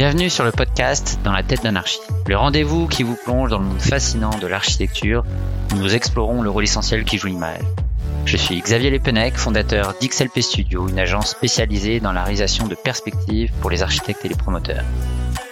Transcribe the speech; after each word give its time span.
Bienvenue 0.00 0.30
sur 0.30 0.44
le 0.44 0.50
podcast 0.50 1.18
Dans 1.24 1.32
la 1.32 1.42
tête 1.42 1.62
d'anarchie, 1.62 2.00
le 2.26 2.34
rendez-vous 2.34 2.88
qui 2.88 3.02
vous 3.02 3.18
plonge 3.22 3.50
dans 3.50 3.58
le 3.58 3.66
monde 3.66 3.82
fascinant 3.82 4.30
de 4.38 4.46
l'architecture 4.46 5.26
où 5.70 5.74
nous 5.74 5.94
explorons 5.94 6.40
le 6.40 6.48
rôle 6.48 6.64
essentiel 6.64 7.04
qui 7.04 7.18
joue 7.18 7.26
l'image. 7.26 7.60
Je 8.24 8.38
suis 8.38 8.58
Xavier 8.62 8.88
Lepenec, 8.88 9.36
fondateur 9.36 9.92
d'XLP 10.00 10.40
Studio, 10.40 10.88
une 10.88 10.98
agence 10.98 11.32
spécialisée 11.32 12.00
dans 12.00 12.12
la 12.12 12.22
réalisation 12.22 12.66
de 12.66 12.74
perspectives 12.74 13.52
pour 13.60 13.68
les 13.68 13.82
architectes 13.82 14.24
et 14.24 14.30
les 14.30 14.36
promoteurs. 14.36 14.84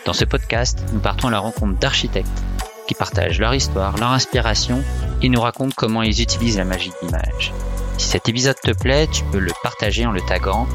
Dans 0.07 0.15
ce 0.15 0.25
podcast, 0.25 0.83
nous 0.95 1.01
partons 1.01 1.29
à 1.29 1.33
la 1.33 1.41
rencontre 1.41 1.79
d'architectes 1.79 2.43
qui 2.87 2.95
partagent 2.95 3.41
leur 3.41 3.53
histoire, 3.53 3.99
leur 3.99 4.13
inspiration 4.13 4.83
et 5.21 5.29
nous 5.29 5.43
racontent 5.43 5.75
comment 5.77 6.01
ils 6.01 6.23
utilisent 6.23 6.57
la 6.57 6.65
magie 6.65 6.89
de 6.89 7.07
l'image. 7.07 7.53
Si 7.99 8.09
cet 8.09 8.31
épisode 8.31 8.59
te 8.59 8.73
plaît, 8.73 9.09
tu 9.13 9.25
peux 9.25 9.41
le 9.41 9.53
partager 9.63 10.07
en 10.07 10.13
le 10.13 10.23
taguant 10.23 10.67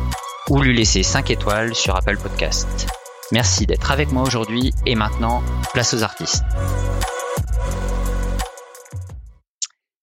ou 0.51 0.61
lui 0.61 0.77
laisser 0.77 1.01
5 1.01 1.31
étoiles 1.31 1.73
sur 1.73 1.95
Apple 1.95 2.17
Podcast. 2.17 2.85
Merci 3.33 3.65
d'être 3.65 3.89
avec 3.89 4.11
moi 4.11 4.21
aujourd'hui 4.21 4.73
et 4.85 4.93
maintenant, 4.93 5.41
place 5.73 5.95
aux 5.95 6.03
artistes. 6.03 6.43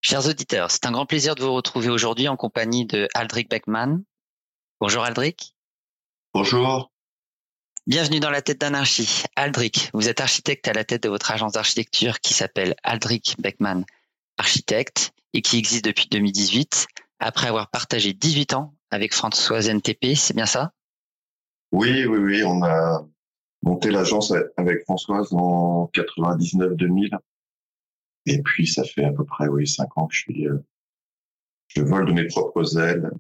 Chers 0.00 0.26
auditeurs, 0.26 0.72
c'est 0.72 0.84
un 0.84 0.90
grand 0.90 1.06
plaisir 1.06 1.36
de 1.36 1.42
vous 1.44 1.52
retrouver 1.52 1.90
aujourd'hui 1.90 2.26
en 2.26 2.36
compagnie 2.36 2.86
de 2.86 3.06
Aldric 3.14 3.48
Beckman. 3.48 4.02
Bonjour 4.80 5.04
Aldric. 5.04 5.54
Bonjour. 6.34 6.90
Bienvenue 7.86 8.18
dans 8.18 8.30
la 8.30 8.42
tête 8.42 8.62
d'anarchie. 8.62 9.22
Aldric, 9.36 9.90
vous 9.94 10.08
êtes 10.08 10.20
architecte 10.20 10.66
à 10.66 10.72
la 10.72 10.82
tête 10.82 11.04
de 11.04 11.08
votre 11.08 11.30
agence 11.30 11.52
d'architecture 11.52 12.18
qui 12.18 12.34
s'appelle 12.34 12.74
Aldric 12.82 13.36
Beckman 13.38 13.84
Architecte 14.38 15.12
et 15.34 15.42
qui 15.42 15.56
existe 15.56 15.84
depuis 15.84 16.08
2018 16.10 16.88
après 17.20 17.46
avoir 17.46 17.70
partagé 17.70 18.12
18 18.12 18.54
ans 18.54 18.74
avec 18.90 19.14
Françoise 19.14 19.68
NTP, 19.68 20.16
c'est 20.16 20.34
bien 20.34 20.46
ça? 20.46 20.72
Oui, 21.70 22.04
oui, 22.06 22.18
oui, 22.18 22.42
on 22.42 22.64
a 22.64 23.06
monté 23.62 23.90
l'agence 23.90 24.32
avec 24.56 24.84
Françoise 24.84 25.32
en 25.32 25.90
99-2000. 25.94 27.18
Et 28.26 28.42
puis, 28.42 28.66
ça 28.66 28.84
fait 28.84 29.04
à 29.04 29.12
peu 29.12 29.24
près, 29.24 29.48
oui, 29.48 29.66
cinq 29.66 29.96
ans 29.96 30.06
que 30.06 30.14
je 30.14 30.20
suis, 30.20 30.48
euh, 30.48 30.58
je 31.68 31.82
vole 31.82 32.06
de 32.06 32.12
mes 32.12 32.26
propres 32.26 32.78
ailes. 32.78 33.10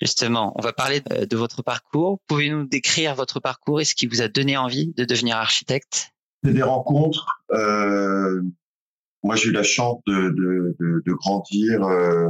Justement, 0.00 0.52
on 0.56 0.62
va 0.62 0.72
parler 0.72 1.00
de 1.00 1.36
votre 1.36 1.62
parcours. 1.62 2.20
Pouvez-vous 2.26 2.56
nous 2.58 2.66
décrire 2.66 3.14
votre 3.14 3.40
parcours 3.40 3.80
et 3.80 3.84
ce 3.84 3.94
qui 3.94 4.06
vous 4.06 4.22
a 4.22 4.28
donné 4.28 4.56
envie 4.56 4.92
de 4.94 5.04
devenir 5.04 5.36
architecte? 5.36 6.12
C'est 6.44 6.52
des 6.52 6.62
rencontres. 6.62 7.42
Euh, 7.52 8.42
moi, 9.22 9.36
j'ai 9.36 9.48
eu 9.48 9.52
la 9.52 9.62
chance 9.62 10.00
de, 10.06 10.30
de, 10.30 10.76
de, 10.78 11.02
de 11.04 11.12
grandir 11.12 11.82
euh, 11.82 12.28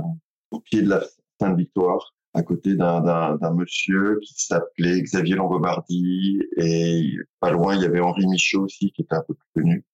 au 0.50 0.60
pied 0.60 0.82
de 0.82 0.88
la 0.88 1.04
Sainte-Victoire 1.40 2.15
à 2.36 2.42
côté 2.42 2.76
d'un 2.76 3.54
monsieur 3.54 4.20
qui 4.22 4.34
s'appelait 4.36 5.00
Xavier 5.00 5.36
Longobardi. 5.36 6.38
Et 6.58 7.14
pas 7.40 7.50
loin 7.50 7.74
il 7.74 7.82
y 7.82 7.86
avait 7.86 8.00
Henri 8.00 8.26
Michaud 8.26 8.64
aussi 8.64 8.92
qui 8.92 9.02
était 9.02 9.14
un 9.14 9.24
peu 9.26 9.34
plus 9.34 9.48
connu, 9.54 9.84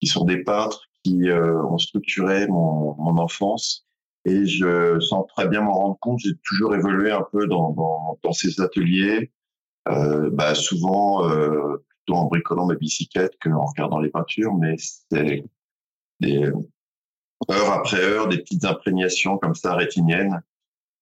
qui 0.00 0.06
sont 0.06 0.24
des 0.24 0.44
peintres 0.44 0.84
qui 1.02 1.28
euh, 1.28 1.60
ont 1.64 1.78
structuré 1.78 2.46
mon, 2.46 2.94
mon, 2.98 3.18
enfance. 3.18 3.84
Et 4.24 4.46
je 4.46 5.00
sens 5.00 5.26
très 5.34 5.48
bien 5.48 5.62
m'en 5.62 5.72
rendre 5.72 5.98
compte. 6.00 6.20
J'ai 6.20 6.34
toujours 6.44 6.74
évolué 6.74 7.10
un 7.10 7.24
peu 7.32 7.46
dans, 7.46 7.70
dans, 7.72 8.18
dans 8.22 8.32
ces 8.32 8.60
ateliers, 8.60 9.32
euh, 9.88 10.30
bah 10.32 10.54
souvent 10.54 11.28
euh, 11.28 11.84
plutôt 11.88 12.18
en 12.18 12.26
bricolant 12.26 12.66
ma 12.66 12.74
bicyclette 12.74 13.32
qu'en 13.42 13.64
regardant 13.64 13.98
les 13.98 14.10
peintures, 14.10 14.54
mais 14.54 14.76
c'est 14.78 15.44
des 16.20 16.52
heure 17.50 17.72
après 17.72 18.00
heure 18.00 18.28
des 18.28 18.38
petites 18.38 18.64
imprégnations 18.64 19.38
comme 19.38 19.54
ça 19.54 19.74
rétiniennes 19.74 20.42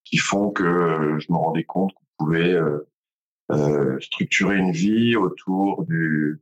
qui 0.06 0.18
font 0.18 0.50
que 0.50 0.62
euh, 0.62 1.18
je 1.18 1.30
me 1.30 1.36
rendais 1.36 1.64
compte 1.64 1.92
qu'on 1.92 2.24
pouvait 2.24 2.52
euh, 2.52 2.88
euh, 3.50 3.98
structurer 4.00 4.56
une 4.56 4.70
vie 4.70 5.16
autour 5.16 5.84
du, 5.84 6.40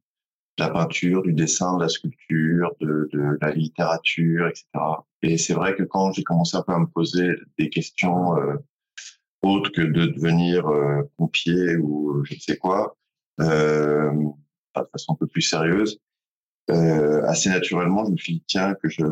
de 0.59 0.63
la 0.63 0.71
peinture, 0.71 1.23
du 1.23 1.33
dessin, 1.33 1.77
de 1.77 1.83
la 1.83 1.89
sculpture, 1.89 2.75
de, 2.81 3.09
de 3.13 3.39
la 3.41 3.51
littérature, 3.53 4.47
etc. 4.47 4.67
Et 5.23 5.39
c'est 5.39 5.55
vrai 5.55 5.75
que 5.75 5.83
quand 5.83 6.13
j'ai 6.13 6.23
commencé 6.23 6.57
un 6.57 6.63
peu 6.63 6.73
à 6.73 6.79
me 6.79 6.87
poser 6.87 7.31
des 7.59 7.71
questions 7.71 8.37
euh, 8.37 8.57
autres 9.43 9.71
que 9.73 9.81
de 9.81 10.07
devenir 10.07 10.69
euh, 10.69 11.03
pompier 11.17 11.77
ou 11.77 12.23
je 12.25 12.35
ne 12.35 12.41
sais 12.41 12.59
quoi, 12.59 12.97
euh, 13.41 14.13
de 14.77 14.83
façon 14.93 15.15
un 15.15 15.17
peu 15.17 15.27
plus 15.27 15.43
sérieuse, 15.43 16.01
euh, 16.71 17.23
assez 17.25 17.49
naturellement, 17.49 18.05
je 18.05 18.13
me 18.13 18.17
suis 18.17 18.35
dit 18.35 18.45
tiens 18.47 18.75
que 18.75 18.89
je, 18.91 19.05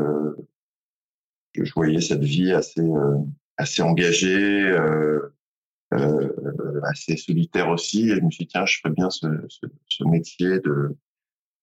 je 1.55 1.73
voyais 1.75 2.01
cette 2.03 2.25
vie 2.25 2.53
assez 2.53 2.83
assez 3.63 3.83
engagé, 3.83 4.37
euh, 4.63 5.33
euh, 5.95 6.81
assez 6.85 7.17
solitaire 7.17 7.69
aussi. 7.69 8.11
Et 8.11 8.17
je 8.17 8.21
me 8.21 8.31
suis 8.31 8.45
dit, 8.45 8.49
tiens, 8.49 8.67
je 8.67 8.79
ferais 8.79 8.95
bien 8.95 9.09
ce, 9.09 9.27
ce, 9.49 9.67
ce 9.89 10.05
métier 10.05 10.61
de, 10.61 10.97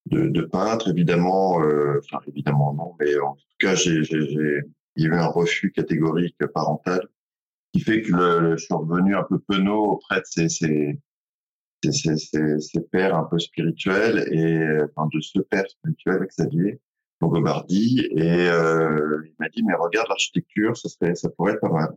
de, 0.08 0.30
de, 0.30 0.42
peintre. 0.42 0.90
Évidemment, 0.90 1.62
euh, 1.62 2.00
enfin 2.00 2.20
évidemment 2.28 2.74
non, 2.74 2.96
mais 3.00 3.18
en 3.20 3.36
tout 3.36 3.58
cas, 3.60 3.76
j'ai, 3.76 4.02
il 4.96 5.04
y 5.04 5.06
a 5.06 5.10
eu 5.10 5.14
un 5.14 5.28
refus 5.28 5.72
catégorique 5.72 6.38
parental 6.54 7.08
qui 7.74 7.82
fait 7.82 8.02
que 8.02 8.12
le, 8.14 8.58
je 8.58 8.64
suis 8.64 8.74
revenu 8.74 9.16
un 9.16 9.24
peu 9.24 9.40
penaud 9.40 9.94
auprès 9.94 10.22
de 10.22 10.26
ces, 10.26 10.50
ces, 10.50 11.00
ces, 11.84 12.18
ces, 12.18 12.60
ces 12.60 12.82
pères 12.82 13.16
un 13.16 13.26
peu 13.26 13.40
spirituels 13.40 14.28
et 14.32 14.84
enfin, 14.96 15.10
de 15.14 15.20
ce 15.20 15.40
père 15.40 15.70
spirituel, 15.70 16.28
Xavier, 16.28 16.80
Longobardi 17.22 18.08
et 18.12 18.48
euh, 18.50 19.22
il 19.26 19.34
m'a 19.40 19.50
dit 19.50 19.64
mais 19.64 19.74
regarde 19.74 20.08
l'architecture, 20.08 20.78
ça 20.78 20.90
serait, 20.90 21.16
ça 21.16 21.30
pourrait 21.30 21.54
être 21.54 21.62
pas 21.62 21.70
mal. 21.70 21.90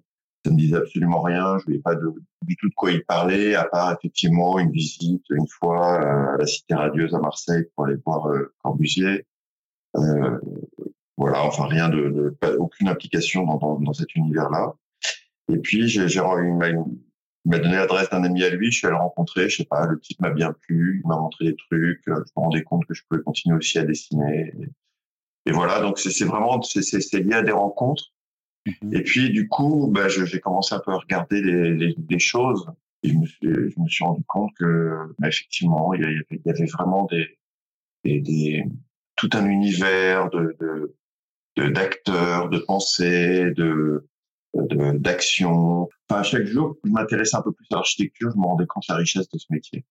Ça 0.44 0.50
me 0.50 0.56
disait 0.56 0.76
absolument 0.76 1.22
rien, 1.22 1.58
je 1.58 1.70
ne 1.70 1.78
pas 1.78 1.94
du 1.94 2.56
tout 2.56 2.68
de 2.68 2.74
quoi 2.74 2.90
il 2.90 3.04
parlait, 3.04 3.54
à 3.54 3.64
part 3.64 3.92
effectivement 3.92 4.58
une 4.58 4.72
visite 4.72 5.24
une 5.30 5.46
fois 5.46 6.02
euh, 6.02 6.34
à 6.34 6.36
la 6.38 6.46
Cité 6.46 6.74
radieuse 6.74 7.14
à 7.14 7.20
Marseille 7.20 7.64
pour 7.74 7.86
aller 7.86 7.96
voir 8.04 8.26
euh, 8.28 8.52
Corbusier. 8.62 9.24
Euh, 9.96 10.38
voilà, 11.16 11.44
enfin 11.44 11.66
rien 11.66 11.88
de, 11.88 12.08
de 12.08 12.30
pas, 12.30 12.54
aucune 12.56 12.88
implication 12.88 13.44
dans, 13.44 13.58
dans, 13.58 13.78
dans 13.78 13.92
cet 13.92 14.16
univers-là. 14.16 14.74
Et 15.48 15.58
puis 15.58 15.88
j'ai, 15.88 16.08
j'ai 16.08 16.20
il 17.44 17.50
m'a, 17.50 17.58
donné 17.58 17.76
l'adresse 17.76 18.10
d'un 18.10 18.24
ami 18.24 18.42
à 18.42 18.50
lui, 18.50 18.72
je 18.72 18.78
suis 18.78 18.86
allé 18.86 18.96
le 18.96 19.02
rencontrer, 19.02 19.48
je 19.48 19.58
sais 19.58 19.64
pas, 19.64 19.86
le 19.86 20.00
type 20.00 20.20
m'a 20.20 20.30
bien 20.30 20.52
plu, 20.52 21.02
il 21.04 21.08
m'a 21.08 21.16
montré 21.16 21.44
des 21.44 21.56
trucs, 21.56 22.02
je 22.06 22.12
me 22.12 22.24
rendais 22.36 22.62
compte 22.62 22.84
que 22.86 22.94
je 22.94 23.02
pouvais 23.08 23.22
continuer 23.22 23.56
aussi 23.56 23.78
à 23.78 23.84
dessiner. 23.84 24.52
Et, 25.46 25.52
voilà, 25.52 25.80
donc 25.80 25.98
c'est 25.98 26.24
vraiment 26.24 26.60
c'est 26.62 27.20
lié 27.20 27.34
à 27.34 27.42
des 27.42 27.52
rencontres. 27.52 28.12
Mm-hmm. 28.66 28.96
Et 28.96 29.02
puis 29.02 29.30
du 29.30 29.48
coup, 29.48 29.88
bah, 29.88 30.08
j'ai 30.08 30.40
commencé 30.40 30.74
un 30.74 30.80
peu 30.80 30.92
à 30.92 30.98
regarder 30.98 31.42
les, 31.42 31.74
les, 31.74 31.96
les 32.08 32.18
choses 32.18 32.66
et 33.02 33.08
je 33.08 33.14
me, 33.18 33.26
suis, 33.26 33.38
je 33.42 33.80
me 33.80 33.88
suis 33.88 34.04
rendu 34.04 34.22
compte 34.28 34.50
que 34.58 35.14
bah, 35.18 35.28
effectivement, 35.28 35.92
il 35.94 36.02
y, 36.02 36.04
avait, 36.04 36.24
il 36.30 36.42
y 36.44 36.50
avait 36.50 36.66
vraiment 36.66 37.06
des, 37.06 37.38
des, 38.04 38.20
des, 38.20 38.64
tout 39.16 39.30
un 39.32 39.46
univers 39.46 40.30
de 40.30 40.56
d'acteurs, 41.56 42.48
de, 42.48 42.56
de, 42.56 42.60
de 42.60 42.64
pensées, 42.64 43.50
de 43.52 44.06
d'action. 44.54 45.88
Enfin, 46.08 46.22
chaque 46.22 46.44
jour, 46.44 46.76
je 46.84 46.90
m'intéressais 46.90 47.36
un 47.36 47.42
peu 47.42 47.52
plus 47.52 47.66
à 47.72 47.76
l'architecture, 47.76 48.30
je 48.30 48.38
me 48.38 48.44
rendais 48.44 48.66
compte 48.66 48.84
de 48.88 48.92
la 48.92 48.98
richesse 48.98 49.28
de 49.28 49.38
ce 49.38 49.46
métier. 49.50 49.84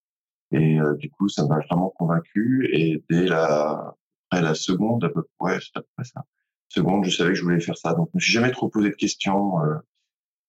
Et 0.51 0.79
euh, 0.79 0.95
du 0.95 1.09
coup, 1.09 1.29
ça 1.29 1.45
m'a 1.47 1.59
vraiment 1.69 1.89
convaincu. 1.89 2.69
Et 2.73 3.03
dès 3.09 3.25
la 3.25 3.95
après 4.31 4.41
la 4.41 4.55
seconde, 4.55 5.03
à 5.03 5.09
peu 5.09 5.23
près, 5.37 5.59
c'est 5.59 5.77
à 5.77 5.81
peu 5.81 5.87
près 5.97 6.05
ça. 6.05 6.23
Seconde, 6.69 7.03
je 7.05 7.09
savais 7.09 7.31
que 7.31 7.35
je 7.35 7.43
voulais 7.43 7.59
faire 7.59 7.77
ça. 7.77 7.93
Donc, 7.93 8.09
je 8.13 8.17
me 8.17 8.21
suis 8.21 8.31
jamais 8.31 8.51
trop 8.51 8.69
posé 8.69 8.89
de 8.89 8.95
questions. 8.95 9.61
Euh, 9.63 9.75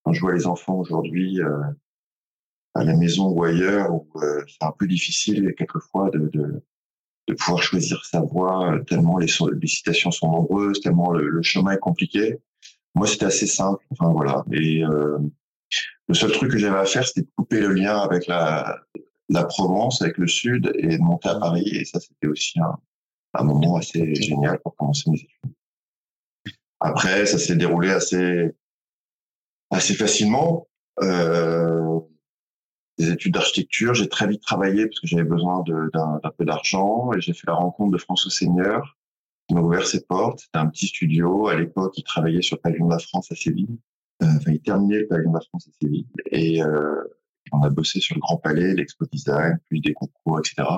quand 0.05 0.13
je 0.13 0.21
vois 0.21 0.35
les 0.35 0.47
enfants 0.47 0.77
aujourd'hui 0.77 1.41
euh, 1.41 1.63
à 2.75 2.85
la 2.85 2.97
maison 2.97 3.31
ou 3.31 3.43
ailleurs, 3.43 3.93
où 3.93 4.09
euh, 4.17 4.45
c'est 4.47 4.65
un 4.65 4.73
peu 4.73 4.87
difficile 4.87 5.53
quelquefois 5.57 6.11
de, 6.11 6.29
de, 6.29 6.63
de 7.29 7.35
pouvoir 7.35 7.63
choisir 7.63 8.05
sa 8.05 8.21
voie, 8.21 8.79
tellement 8.87 9.19
les, 9.19 9.27
les 9.61 9.67
citations 9.67 10.13
sont 10.13 10.31
nombreuses, 10.31 10.81
tellement 10.81 11.11
le, 11.11 11.29
le 11.29 11.43
chemin 11.43 11.73
est 11.73 11.79
compliqué. 11.79 12.39
Moi, 12.95 13.07
c'était 13.09 13.27
assez 13.27 13.47
simple. 13.49 13.85
Enfin 13.91 14.13
voilà. 14.13 14.45
Et 14.53 14.85
euh, 14.85 15.19
le 16.09 16.15
seul 16.15 16.31
truc 16.31 16.53
que 16.53 16.59
j'avais 16.59 16.79
à 16.79 16.85
faire, 16.85 17.07
c'était 17.07 17.23
de 17.23 17.31
couper 17.37 17.61
le 17.61 17.73
lien 17.73 17.99
avec 17.99 18.29
la, 18.29 18.79
la 19.29 19.45
Provence, 19.45 20.03
avec 20.03 20.19
le 20.19 20.29
Sud, 20.29 20.71
et 20.77 20.99
de 20.99 21.03
monter 21.03 21.31
à 21.31 21.41
Paris. 21.41 21.69
Et 21.73 21.85
ça, 21.85 21.99
c'était 21.99 22.29
aussi 22.29 22.61
un, 22.61 22.77
un 23.35 23.45
moment 23.45 23.77
assez 23.79 24.15
génial 24.15 24.59
pour 24.61 24.77
commencer 24.77 25.11
mes 25.11 25.19
études. 25.19 25.53
Après, 26.81 27.27
ça 27.27 27.39
s'est 27.39 27.57
déroulé 27.57 27.91
assez 27.91 28.53
assez 29.71 29.95
facilement. 29.95 30.69
Euh, 31.01 32.01
des 32.99 33.11
études 33.11 33.35
d'architecture, 33.35 33.95
j'ai 33.95 34.09
très 34.09 34.29
vite 34.29 34.43
travaillé 34.43 34.87
parce 34.87 35.01
que 35.01 35.07
j'avais 35.07 35.25
besoin 35.25 35.65
d'un 35.65 36.31
peu 36.37 36.45
d'argent 36.45 37.13
et 37.15 37.21
j'ai 37.21 37.33
fait 37.33 37.47
la 37.47 37.55
rencontre 37.55 37.91
de 37.91 37.99
François 37.99 38.31
Seigneur 38.31 38.99
qui 39.49 39.55
m'a 39.55 39.61
ouvert 39.61 39.87
ses 39.87 40.05
portes. 40.05 40.41
C'était 40.41 40.59
un 40.59 40.67
petit 40.67 40.87
studio. 40.87 41.49
À 41.49 41.57
l'époque, 41.57 41.97
il 41.97 42.05
travaillait 42.05 42.43
sur 42.43 42.57
le 42.57 42.61
pavillon 42.61 42.87
de 42.87 42.93
la 42.93 42.99
France 42.99 43.33
à 43.33 43.35
Séville. 43.35 43.79
Euh, 44.23 44.27
enfin, 44.37 44.53
il 44.53 44.61
terminait 44.61 45.01
le 45.01 45.09
pavillon 45.09 45.31
de 45.31 45.37
la 45.37 45.41
France 45.41 45.69
à 45.69 45.73
Séville. 45.81 46.07
Et 46.31 46.63
euh, 46.63 47.03
on 47.51 47.63
a 47.63 47.71
bossé 47.71 47.99
sur 48.01 48.15
le 48.15 48.21
Grand 48.21 48.37
Palais, 48.37 48.75
l'expo 48.75 49.07
design, 49.11 49.59
puis 49.69 49.81
des 49.81 49.95
concours, 49.95 50.39
etc. 50.39 50.69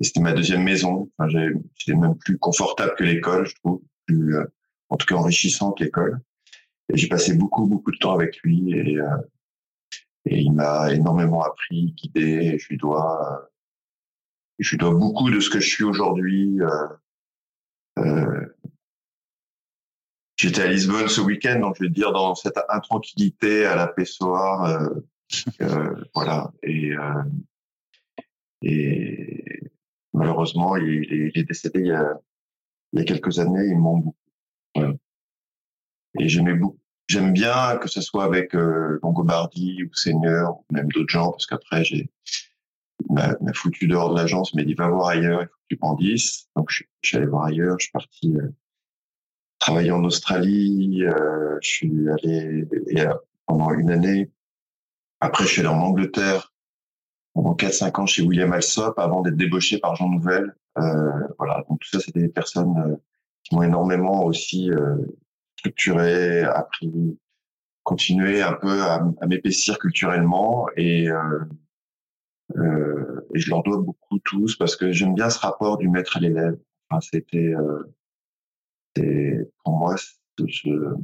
Et 0.00 0.04
c'était 0.04 0.20
ma 0.20 0.32
deuxième 0.32 0.62
maison. 0.62 1.10
Enfin, 1.18 1.28
j'étais 1.76 1.94
même 1.98 2.16
plus 2.16 2.38
confortable 2.38 2.94
que 2.96 3.04
l'école, 3.04 3.46
je 3.46 3.54
trouve, 3.56 3.82
plus, 4.06 4.36
euh, 4.36 4.44
en 4.88 4.96
tout 4.96 5.06
cas 5.06 5.16
enrichissant 5.16 5.72
que 5.72 5.84
l'école. 5.84 6.20
Et 6.92 6.96
j'ai 6.96 7.08
passé 7.08 7.34
beaucoup, 7.34 7.66
beaucoup 7.66 7.92
de 7.92 7.98
temps 7.98 8.14
avec 8.14 8.38
lui 8.38 8.72
et, 8.72 8.98
euh, 8.98 9.16
et 10.24 10.40
il 10.40 10.52
m'a 10.52 10.92
énormément 10.92 11.42
appris, 11.42 11.92
guidé. 11.92 12.52
Et 12.54 12.58
je 12.58 12.68
lui 12.68 12.78
dois, 12.78 13.50
je 14.58 14.76
dois 14.76 14.94
beaucoup 14.94 15.30
de 15.30 15.40
ce 15.40 15.50
que 15.50 15.60
je 15.60 15.68
suis 15.68 15.84
aujourd'hui. 15.84 16.58
Euh, 17.98 18.46
J'étais 20.36 20.62
à 20.62 20.68
Lisbonne 20.68 21.08
ce 21.08 21.20
week-end, 21.20 21.60
donc 21.60 21.76
je 21.78 21.84
vais 21.84 21.90
dire 21.90 22.12
dans 22.12 22.34
cette 22.34 22.58
intranquillité 22.70 23.66
à 23.66 23.76
la 23.76 23.86
Pessoa, 23.86 24.90
voilà. 26.14 26.50
Et 26.62 26.94
et 28.62 29.60
malheureusement, 30.12 30.76
il, 30.76 31.32
est 31.34 31.44
décédé 31.44 31.80
il 31.80 31.86
y, 31.86 31.92
a, 31.92 32.20
il 32.92 32.98
y 33.00 33.02
a 33.02 33.04
quelques 33.04 33.38
années. 33.38 33.66
Il 33.66 33.78
manque 33.78 34.04
beaucoup. 34.04 34.98
Et 36.18 36.28
j'aimais 36.28 36.54
beaucoup. 36.54 36.78
J'aime 37.08 37.32
bien 37.32 37.76
que 37.78 37.88
ce 37.88 38.00
soit 38.00 38.22
avec 38.22 38.54
euh, 38.54 39.00
Longobardi 39.02 39.82
ou 39.82 39.92
Seigneur, 39.94 40.58
ou 40.58 40.64
même 40.72 40.88
d'autres 40.92 41.10
gens, 41.10 41.32
parce 41.32 41.44
qu'après, 41.44 41.82
j'ai 41.82 42.08
m'a, 43.08 43.34
foutu 43.52 43.88
dehors 43.88 44.10
de 44.14 44.20
l'agence, 44.20 44.54
mais 44.54 44.64
dit 44.64 44.74
va 44.74 44.88
voir 44.88 45.08
ailleurs, 45.08 45.42
il 45.42 45.46
faut 45.46 45.54
que 45.54 45.66
tu 45.70 45.76
grandisses. 45.76 46.48
Donc, 46.54 46.70
je, 46.70 46.84
suis 47.02 47.16
allé 47.16 47.26
voir 47.26 47.46
ailleurs. 47.46 47.76
Je 47.80 47.84
suis 47.84 47.92
parti 47.92 48.36
euh, 48.36 48.48
travailler 49.58 49.90
en 49.90 50.04
Australie. 50.04 51.04
Euh, 51.04 51.58
je 51.60 51.68
suis 51.68 52.08
allé 52.10 52.64
pendant 53.46 53.72
une 53.72 53.90
année. 53.90 54.30
Après, 55.18 55.44
je 55.44 55.48
suis 55.48 55.60
allé 55.60 55.68
en 55.70 55.80
Angleterre 55.80 56.52
pendant 57.34 57.54
4-5 57.54 58.00
ans 58.00 58.06
chez 58.06 58.22
William 58.22 58.52
Alsop 58.52 58.98
avant 58.98 59.22
d'être 59.22 59.36
débauché 59.36 59.78
par 59.78 59.96
Jean 59.96 60.08
Nouvel. 60.08 60.54
Euh, 60.78 61.10
voilà, 61.38 61.64
donc 61.68 61.80
tout 61.80 61.88
ça, 61.88 62.00
c'est 62.00 62.14
des 62.14 62.28
personnes 62.28 62.76
euh, 62.78 62.96
qui 63.42 63.54
m'ont 63.54 63.62
énormément 63.62 64.24
aussi 64.24 64.70
euh, 64.70 64.96
structuré, 65.58 66.42
appris, 66.42 67.18
continué 67.82 68.42
un 68.42 68.54
peu 68.54 68.82
à, 68.82 69.02
m'épaissir 69.26 69.78
culturellement 69.78 70.68
et, 70.76 71.08
euh, 71.08 71.40
euh, 72.56 73.26
et 73.34 73.38
je 73.38 73.50
leur 73.50 73.62
dois 73.62 73.78
beaucoup 73.78 74.18
tous 74.24 74.56
parce 74.56 74.76
que 74.76 74.92
j'aime 74.92 75.14
bien 75.14 75.30
ce 75.30 75.38
rapport 75.38 75.78
du 75.78 75.88
maître 75.88 76.16
à 76.16 76.20
l'élève. 76.20 76.58
Enfin, 76.88 77.00
c'était 77.00 77.54
pour 79.64 79.76
moi 79.76 79.96
ce, 79.96 80.94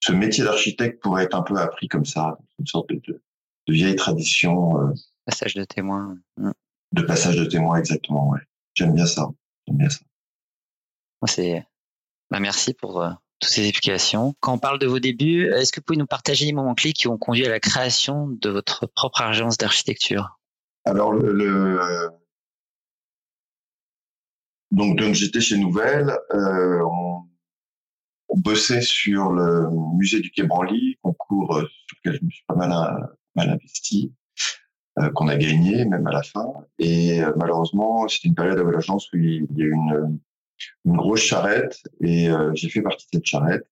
ce 0.00 0.12
métier 0.12 0.44
d'architecte 0.44 1.02
pourrait 1.02 1.24
être 1.24 1.36
un 1.36 1.42
peu 1.42 1.56
appris 1.56 1.88
comme 1.88 2.04
ça, 2.04 2.38
une 2.58 2.66
sorte 2.66 2.90
de, 2.90 3.00
de, 3.06 3.22
de 3.66 3.72
vieille 3.72 3.96
tradition. 3.96 4.78
Euh, 4.80 4.92
passage 5.26 5.54
de 5.54 5.64
témoin. 5.64 6.16
Mm. 6.36 6.50
De 6.92 7.02
passage 7.02 7.36
de 7.36 7.44
témoin, 7.44 7.78
exactement. 7.78 8.28
Ouais. 8.30 8.40
J'aime 8.74 8.94
bien 8.94 9.06
ça. 9.06 9.28
J'aime 9.66 9.78
bien 9.78 9.88
ça. 9.88 10.00
C'est. 11.26 11.64
Bah, 12.30 12.40
merci 12.40 12.74
pour 12.74 13.02
euh, 13.02 13.10
toutes 13.38 13.50
ces 13.50 13.66
explications. 13.66 14.34
Quand 14.40 14.54
on 14.54 14.58
parle 14.58 14.78
de 14.78 14.86
vos 14.86 14.98
débuts, 14.98 15.50
est-ce 15.52 15.72
que 15.72 15.80
vous 15.80 15.84
pouvez 15.84 15.98
nous 15.98 16.06
partager 16.06 16.46
les 16.46 16.52
moments 16.52 16.74
clés 16.74 16.92
qui 16.92 17.08
ont 17.08 17.18
conduit 17.18 17.46
à 17.46 17.50
la 17.50 17.60
création 17.60 18.28
de 18.28 18.50
votre 18.50 18.86
propre 18.86 19.22
agence 19.22 19.58
d'architecture? 19.58 20.38
Alors 20.84 21.12
le, 21.12 21.32
le... 21.32 22.10
donc, 24.72 24.98
donc 24.98 25.14
j'étais 25.14 25.40
chez 25.40 25.56
Nouvelle. 25.58 26.18
Euh, 26.34 26.80
on, 26.82 27.22
on, 28.28 28.38
bossait 28.38 28.80
sur 28.80 29.30
le 29.30 29.68
musée 29.96 30.20
du 30.20 30.30
Quai 30.32 30.42
Branly, 30.42 30.98
concours 31.02 31.54
sur 31.86 31.96
lequel 32.02 32.18
je 32.20 32.24
me 32.24 32.30
suis 32.30 32.44
pas 32.48 32.56
mal 32.56 32.72
mal 33.34 33.50
investi, 33.50 34.12
euh, 34.98 35.10
qu'on 35.10 35.28
a 35.28 35.36
gagné 35.36 35.84
même 35.84 36.06
à 36.06 36.12
la 36.12 36.22
fin. 36.22 36.52
Et 36.78 37.22
euh, 37.22 37.32
malheureusement, 37.36 38.06
c'était 38.08 38.28
une 38.28 38.34
période 38.34 38.58
à 38.58 38.62
l'agence 38.62 39.10
où 39.12 39.16
il 39.16 39.46
y 39.56 39.62
a 39.62 39.64
eu 39.64 39.72
une, 39.72 40.20
une 40.84 40.96
grosse 40.96 41.20
charrette 41.20 41.82
et 42.00 42.28
euh, 42.30 42.52
j'ai 42.54 42.68
fait 42.68 42.82
partie 42.82 43.06
de 43.06 43.16
cette 43.16 43.26
charrette. 43.26 43.66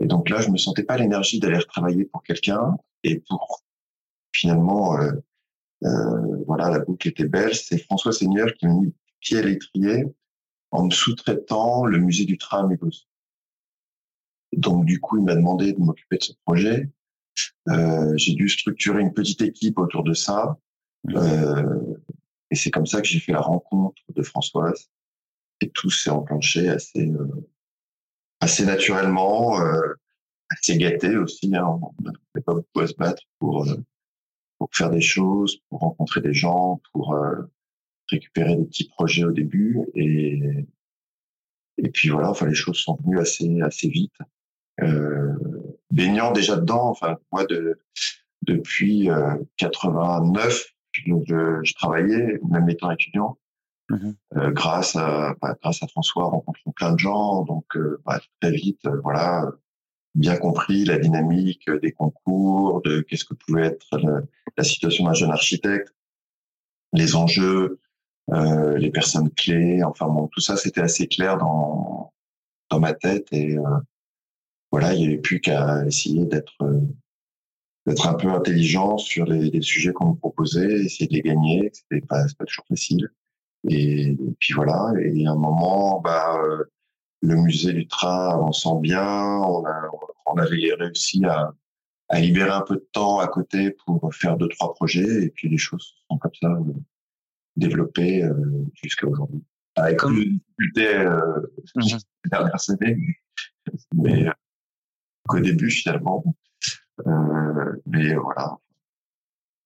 Et 0.00 0.06
donc 0.06 0.28
là, 0.28 0.40
je 0.40 0.50
me 0.50 0.56
sentais 0.56 0.82
pas 0.82 0.96
l'énergie 0.96 1.38
d'aller 1.38 1.58
retravailler 1.58 2.04
pour 2.04 2.22
quelqu'un 2.22 2.76
et 3.04 3.20
pour 3.20 3.62
finalement, 4.32 4.98
voilà, 6.46 6.70
la 6.70 6.78
boucle 6.80 7.08
était 7.08 7.26
belle. 7.26 7.54
C'est 7.54 7.78
François 7.78 8.12
Seigneur 8.12 8.54
qui 8.54 8.66
m'a 8.66 8.74
mis 8.74 8.94
pied 9.20 9.38
à 9.38 9.42
l'étrier 9.42 10.04
en 10.70 10.86
me 10.86 10.90
sous-traitant 10.90 11.84
le 11.84 11.98
musée 11.98 12.24
du 12.24 12.38
tram 12.38 12.72
et 12.72 12.78
Donc 14.56 14.84
du 14.84 15.00
coup, 15.00 15.18
il 15.18 15.24
m'a 15.24 15.34
demandé 15.34 15.72
de 15.72 15.80
m'occuper 15.80 16.18
de 16.18 16.24
ce 16.24 16.32
projet. 16.44 16.88
Euh, 17.68 18.12
j'ai 18.16 18.34
dû 18.34 18.48
structurer 18.48 19.00
une 19.00 19.12
petite 19.12 19.42
équipe 19.42 19.78
autour 19.78 20.02
de 20.02 20.14
ça. 20.14 20.58
Euh, 21.10 21.94
et 22.50 22.54
c'est 22.54 22.70
comme 22.70 22.86
ça 22.86 23.00
que 23.00 23.06
j'ai 23.06 23.20
fait 23.20 23.32
la 23.32 23.40
rencontre 23.40 24.02
de 24.14 24.22
Françoise. 24.22 24.90
Et 25.60 25.68
tout 25.70 25.90
s'est 25.90 26.10
enclenché 26.10 26.68
assez, 26.68 27.06
euh, 27.06 27.48
assez 28.40 28.64
naturellement, 28.64 29.58
assez 30.50 30.78
gâté 30.78 31.16
aussi. 31.16 31.54
Hein. 31.54 31.78
On 31.82 32.02
n'avait 32.02 32.44
pas 32.44 32.54
beaucoup 32.54 32.80
à 32.80 32.86
se 32.86 32.94
battre 32.94 33.22
pour, 33.38 33.66
pour 34.58 34.68
faire 34.72 34.90
des 34.90 35.02
choses, 35.02 35.60
pour 35.68 35.80
rencontrer 35.80 36.22
des 36.22 36.34
gens, 36.34 36.80
pour 36.92 37.14
récupérer 38.08 38.56
des 38.56 38.64
petits 38.64 38.88
projets 38.88 39.24
au 39.24 39.32
début. 39.32 39.80
Et, 39.94 40.40
et 41.76 41.90
puis 41.90 42.08
voilà, 42.08 42.30
enfin 42.30 42.46
les 42.46 42.54
choses 42.54 42.78
sont 42.78 42.96
venues 43.04 43.20
assez, 43.20 43.60
assez 43.60 43.88
vite. 43.88 44.16
Euh, 44.82 45.34
baignant 45.90 46.32
déjà 46.32 46.56
dedans. 46.56 46.88
Enfin, 46.88 47.18
moi, 47.32 47.44
de, 47.46 47.78
depuis 48.42 49.10
euh, 49.10 49.36
89, 49.56 50.66
je, 50.92 51.60
je, 51.62 51.74
travaillais, 51.74 52.40
même 52.48 52.68
étant 52.68 52.90
étudiant, 52.90 53.38
mmh 53.88 54.10
euh, 54.36 54.50
grâce 54.52 54.94
à 54.94 55.34
bah, 55.42 55.56
grâce 55.60 55.82
à 55.82 55.88
François, 55.88 56.24
rencontrant 56.24 56.70
plein 56.72 56.92
de 56.92 56.98
gens. 56.98 57.42
Donc, 57.42 57.64
euh, 57.76 58.00
bah, 58.06 58.20
très 58.40 58.52
vite, 58.52 58.84
euh, 58.86 59.00
voilà, 59.02 59.50
bien 60.14 60.36
compris 60.36 60.84
la 60.84 60.98
dynamique 60.98 61.68
des 61.82 61.92
concours, 61.92 62.82
de 62.82 63.00
qu'est-ce 63.00 63.24
que 63.24 63.34
pouvait 63.34 63.66
être 63.66 64.00
la 64.56 64.64
situation 64.64 65.04
d'un 65.04 65.14
jeune 65.14 65.30
architecte, 65.30 65.94
les 66.92 67.16
enjeux, 67.16 67.80
euh, 68.32 68.76
les 68.78 68.90
personnes 68.90 69.30
clés. 69.30 69.82
Enfin 69.82 70.06
bon, 70.06 70.28
tout 70.28 70.40
ça, 70.40 70.56
c'était 70.56 70.80
assez 70.80 71.06
clair 71.06 71.36
dans 71.38 72.12
dans 72.70 72.78
ma 72.78 72.94
tête 72.94 73.26
et 73.32 73.56
voilà, 74.70 74.94
il 74.94 75.00
n'y 75.00 75.06
avait 75.06 75.18
plus 75.18 75.40
qu'à 75.40 75.84
essayer 75.86 76.24
d'être 76.26 76.54
euh, 76.62 76.80
d'être 77.86 78.06
un 78.08 78.14
peu 78.14 78.28
intelligent 78.28 78.98
sur 78.98 79.24
les, 79.24 79.50
les 79.50 79.62
sujets 79.62 79.92
qu'on 79.92 80.06
nous 80.06 80.14
proposait, 80.14 80.84
essayer 80.84 81.06
de 81.06 81.14
les 81.14 81.22
gagner. 81.22 81.70
C'était 81.72 82.06
pas, 82.06 82.24
pas 82.38 82.44
toujours 82.44 82.66
facile. 82.68 83.08
Et, 83.68 84.16
puis 84.38 84.52
voilà. 84.54 84.92
Et 85.02 85.26
à 85.26 85.32
un 85.32 85.36
moment, 85.36 86.00
bah, 86.00 86.40
euh, 86.44 86.64
le 87.22 87.36
musée 87.36 87.72
du 87.72 87.86
train 87.88 88.50
sent 88.52 88.80
bien. 88.80 89.02
On, 89.02 89.64
a, 89.64 89.90
on 90.26 90.36
avait 90.36 90.74
réussi 90.78 91.24
à, 91.24 91.52
à 92.08 92.20
libérer 92.20 92.50
un 92.50 92.62
peu 92.62 92.76
de 92.76 92.88
temps 92.92 93.18
à 93.18 93.28
côté 93.28 93.70
pour 93.70 94.14
faire 94.14 94.36
deux 94.36 94.48
trois 94.48 94.72
projets. 94.74 95.24
Et 95.24 95.30
puis 95.30 95.48
les 95.48 95.58
choses 95.58 95.82
se 95.82 96.04
sont 96.10 96.18
comme 96.18 96.34
ça 96.40 96.48
euh, 96.48 96.74
développées 97.56 98.24
jusqu'à 98.74 99.06
aujourd'hui. 99.06 99.42
Avec 99.76 99.98
comme... 99.98 100.14
plus 100.14 100.26
de 100.26 100.30
difficultés 100.30 100.96
euh, 100.96 101.40
dernières 102.30 102.70
années, 102.70 102.98
mais 103.94 104.26
qu'au 105.28 105.40
début 105.40 105.70
finalement. 105.70 106.24
Euh, 107.06 107.72
mais 107.86 108.14
voilà. 108.14 108.58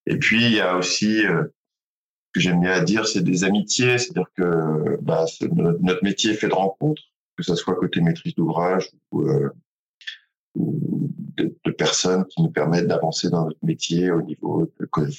Et 0.07 0.19
puis 0.19 0.45
il 0.45 0.53
y 0.53 0.61
a 0.61 0.77
aussi 0.77 1.27
euh, 1.27 1.45
ce 1.45 2.31
que 2.35 2.41
j'aime 2.41 2.61
bien 2.61 2.83
dire, 2.83 3.07
c'est 3.07 3.23
des 3.23 3.45
amitiés, 3.45 3.99
c'est-à-dire 3.99 4.31
que 4.37 4.99
bah, 5.03 5.25
notre, 5.53 6.05
métier 6.05 6.35
fait 6.35 6.49
de 6.49 6.55
rencontres, 6.55 7.03
que 7.37 7.43
ce 7.43 7.55
soit 7.55 7.75
côté 7.75 8.01
maîtrise 8.01 8.35
d'ouvrage 8.35 8.91
ou, 9.11 9.23
euh, 9.23 9.51
de, 10.57 11.57
de, 11.65 11.71
personnes 11.73 12.25
qui 12.27 12.43
nous 12.43 12.51
permettent 12.51 12.87
d'avancer 12.87 13.29
dans 13.29 13.47
notre 13.47 13.65
métier 13.65 14.13
au 14.13 14.23
niveau 14.23 14.71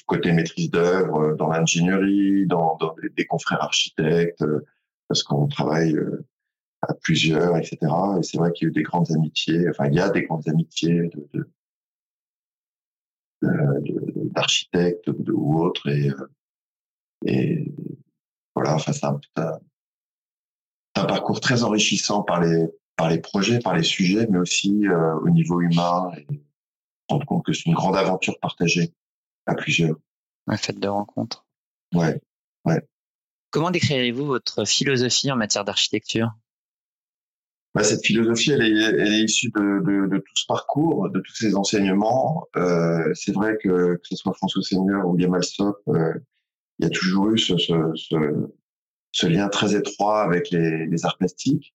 côté 0.06 0.32
maîtrise 0.32 0.70
d'œuvre, 0.70 1.34
dans 1.34 1.48
l'ingénierie, 1.48 2.46
dans, 2.46 2.78
des, 3.02 3.10
des, 3.10 3.26
confrères 3.26 3.62
architectes, 3.62 4.42
parce 5.08 5.22
qu'on 5.22 5.46
travaille 5.46 5.94
à 6.82 6.94
plusieurs, 6.94 7.56
etc. 7.56 7.78
Et 8.18 8.22
c'est 8.22 8.38
vrai 8.38 8.52
qu'il 8.52 8.66
y 8.66 8.68
a 8.68 8.70
eu 8.70 8.72
des 8.72 8.82
grandes 8.82 9.10
amitiés, 9.12 9.68
enfin 9.68 9.86
il 9.86 9.94
y 9.94 10.00
a 10.00 10.10
des 10.10 10.22
grandes 10.22 10.48
amitiés 10.48 11.10
de, 11.34 11.48
d'architectes 13.42 15.10
de, 15.10 15.32
ou 15.32 15.62
autres 15.62 15.88
et, 15.88 16.10
euh, 16.10 16.30
et 17.24 17.72
voilà, 18.54 18.74
enfin 18.74 18.92
c'est 18.92 19.06
un, 19.06 19.20
un, 19.36 21.04
parcours 21.04 21.40
très 21.40 21.62
enrichissant 21.62 22.22
par 22.22 22.40
les 22.40 22.66
par 22.96 23.10
les 23.10 23.18
projets, 23.18 23.58
par 23.58 23.76
les 23.76 23.82
sujets, 23.82 24.26
mais 24.30 24.38
aussi 24.38 24.86
euh, 24.86 25.14
au 25.20 25.28
niveau 25.28 25.60
humain 25.60 26.10
et 26.16 26.26
rendre 27.08 27.26
compte 27.26 27.44
que 27.44 27.52
c'est 27.52 27.66
une 27.66 27.74
grande 27.74 27.96
aventure 27.96 28.38
partagée 28.40 28.92
à 29.44 29.54
plusieurs. 29.54 29.96
Un 30.46 30.56
fait 30.56 30.78
de 30.78 30.88
rencontre. 30.88 31.46
Ouais, 31.94 32.20
ouais. 32.64 32.80
Comment 33.50 33.70
décrirez-vous 33.70 34.24
votre 34.24 34.64
philosophie 34.64 35.30
en 35.30 35.36
matière 35.36 35.64
d'architecture? 35.64 36.30
Bah, 37.76 37.84
cette 37.84 38.06
philosophie, 38.06 38.52
elle 38.52 38.62
est, 38.62 38.72
elle 38.72 39.12
est 39.12 39.24
issue 39.24 39.50
de, 39.50 39.84
de, 39.84 40.06
de, 40.06 40.16
tout 40.16 40.34
ce 40.34 40.46
parcours, 40.46 41.10
de 41.10 41.20
tous 41.20 41.34
ces 41.34 41.54
enseignements. 41.56 42.48
Euh, 42.56 43.12
c'est 43.12 43.32
vrai 43.32 43.58
que 43.62 43.96
que 43.96 44.00
ce 44.08 44.16
soit 44.16 44.32
François 44.32 44.62
Seigneur 44.62 45.06
ou 45.06 45.12
William 45.12 45.34
Alsop, 45.34 45.76
euh, 45.88 46.14
il 46.78 46.84
y 46.84 46.86
a 46.86 46.90
toujours 46.90 47.28
eu 47.28 47.38
ce, 47.38 47.58
ce, 47.58 47.74
ce, 47.94 48.16
ce 49.12 49.26
lien 49.26 49.48
très 49.50 49.76
étroit 49.76 50.22
avec 50.22 50.50
les, 50.50 50.86
les, 50.86 51.04
arts 51.04 51.18
plastiques. 51.18 51.74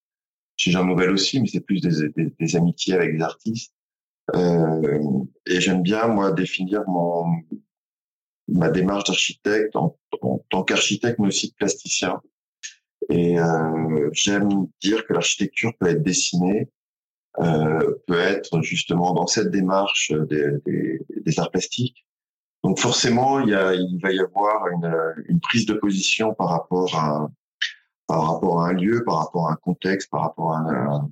Chez 0.58 0.72
Jean 0.72 0.86
Nouvel 0.86 1.12
aussi, 1.12 1.40
mais 1.40 1.48
c'est 1.48 1.62
plus 1.62 1.82
des, 1.82 2.10
des, 2.10 2.34
des, 2.40 2.56
amitiés 2.56 2.96
avec 2.96 3.16
des 3.16 3.22
artistes. 3.22 3.76
Euh, 4.36 5.00
et 5.46 5.62
j'aime 5.62 5.84
bien 5.84 6.08
moi 6.08 6.32
définir 6.32 6.82
mon 6.88 7.26
ma 8.48 8.72
démarche 8.72 9.04
d'architecte 9.04 9.76
en 9.76 9.96
en 10.22 10.40
tant 10.50 10.64
qu'architecte, 10.64 11.20
mais 11.20 11.28
aussi 11.28 11.50
de 11.50 11.54
plasticien. 11.54 12.22
Et 13.12 13.38
euh, 13.40 14.10
j'aime 14.14 14.68
dire 14.82 15.06
que 15.06 15.14
l'architecture 15.14 15.74
peut 15.78 15.88
être 15.88 16.02
dessinée, 16.02 16.70
euh, 17.40 17.96
peut 18.08 18.20
être 18.20 18.62
justement 18.62 19.14
dans 19.14 19.28
cette 19.28 19.52
démarche 19.52 20.12
des, 20.30 20.52
des, 20.66 21.02
des, 21.26 21.40
arts 21.40 21.52
plastiques. 21.52 22.06
Donc 22.64 22.80
forcément, 22.80 23.42
il, 23.42 23.50
y 23.50 23.56
a, 23.56 23.74
il 23.74 24.00
va 24.02 24.12
y 24.12 24.20
avoir 24.20 24.68
une, 24.70 25.14
une 25.28 25.40
prise 25.42 25.66
de 25.66 25.74
position 25.74 26.34
par 26.34 26.50
rapport 26.50 26.96
à 26.96 27.30
par 28.08 28.34
rapport 28.34 28.62
à 28.62 28.70
un 28.70 28.74
lieu, 28.74 29.04
par 29.06 29.20
rapport 29.20 29.50
à 29.50 29.54
un 29.54 29.56
contexte, 29.56 30.10
par 30.10 30.22
rapport 30.24 30.52
à 30.52 30.60
un, 30.60 31.12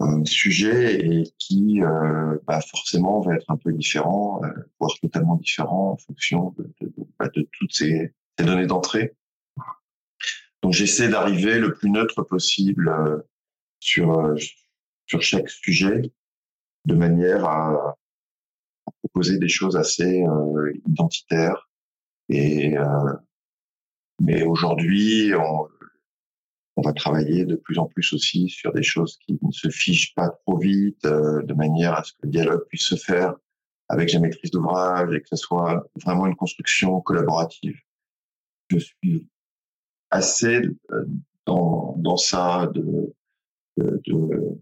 un 0.00 0.24
sujet 0.24 0.94
et 0.94 1.32
qui 1.38 1.82
euh, 1.82 2.38
bah 2.46 2.60
forcément 2.60 3.20
va 3.20 3.34
être 3.34 3.50
un 3.50 3.56
peu 3.56 3.72
différent, 3.72 4.40
euh, 4.44 4.48
voire 4.78 4.92
totalement 5.00 5.36
différent 5.36 5.92
en 5.92 5.96
fonction 5.96 6.54
de, 6.58 6.64
de, 6.80 6.86
de, 6.86 7.06
bah, 7.18 7.28
de 7.34 7.46
toutes 7.52 7.74
ces, 7.74 8.12
ces 8.38 8.44
données 8.44 8.66
d'entrée. 8.66 9.14
Donc 10.66 10.72
j'essaie 10.72 11.08
d'arriver 11.08 11.60
le 11.60 11.72
plus 11.74 11.90
neutre 11.90 12.24
possible 12.24 12.88
euh, 12.88 13.20
sur 13.78 14.18
euh, 14.18 14.34
sur 15.06 15.22
chaque 15.22 15.48
sujet, 15.48 16.10
de 16.86 16.94
manière 16.96 17.44
à, 17.44 17.94
proposer 19.00 19.38
des 19.38 19.46
choses 19.46 19.76
assez 19.76 20.24
euh, 20.24 20.72
identitaires. 20.88 21.70
Et 22.30 22.74
mais 24.18 24.42
aujourd'hui, 24.42 25.32
on, 25.36 25.68
on 26.74 26.82
va 26.82 26.92
travailler 26.92 27.44
de 27.44 27.54
plus 27.54 27.78
en 27.78 27.86
plus 27.86 28.12
aussi 28.12 28.48
sur 28.48 28.72
des 28.72 28.82
choses 28.82 29.20
qui 29.24 29.38
ne 29.40 29.52
se 29.52 29.70
fichent 29.70 30.16
pas 30.16 30.30
trop 30.30 30.58
vite, 30.58 31.04
euh, 31.04 31.44
de 31.44 31.54
manière 31.54 31.94
à 31.94 32.02
ce 32.02 32.10
que 32.14 32.22
le 32.24 32.30
dialogue 32.30 32.66
puisse 32.66 32.88
se 32.88 32.96
faire 32.96 33.36
avec 33.88 34.12
la 34.12 34.18
maîtrise 34.18 34.50
d'ouvrage 34.50 35.14
et 35.14 35.20
que 35.20 35.28
ce 35.28 35.36
soit 35.36 35.88
vraiment 36.02 36.26
une 36.26 36.34
construction 36.34 37.00
collaborative. 37.02 37.78
Je 38.68 38.78
suis 38.78 39.28
assez 40.10 40.62
euh, 40.92 41.04
dans, 41.46 41.94
dans 41.98 42.16
ça 42.16 42.70
de, 42.74 43.12
de, 43.76 44.00
de 44.06 44.58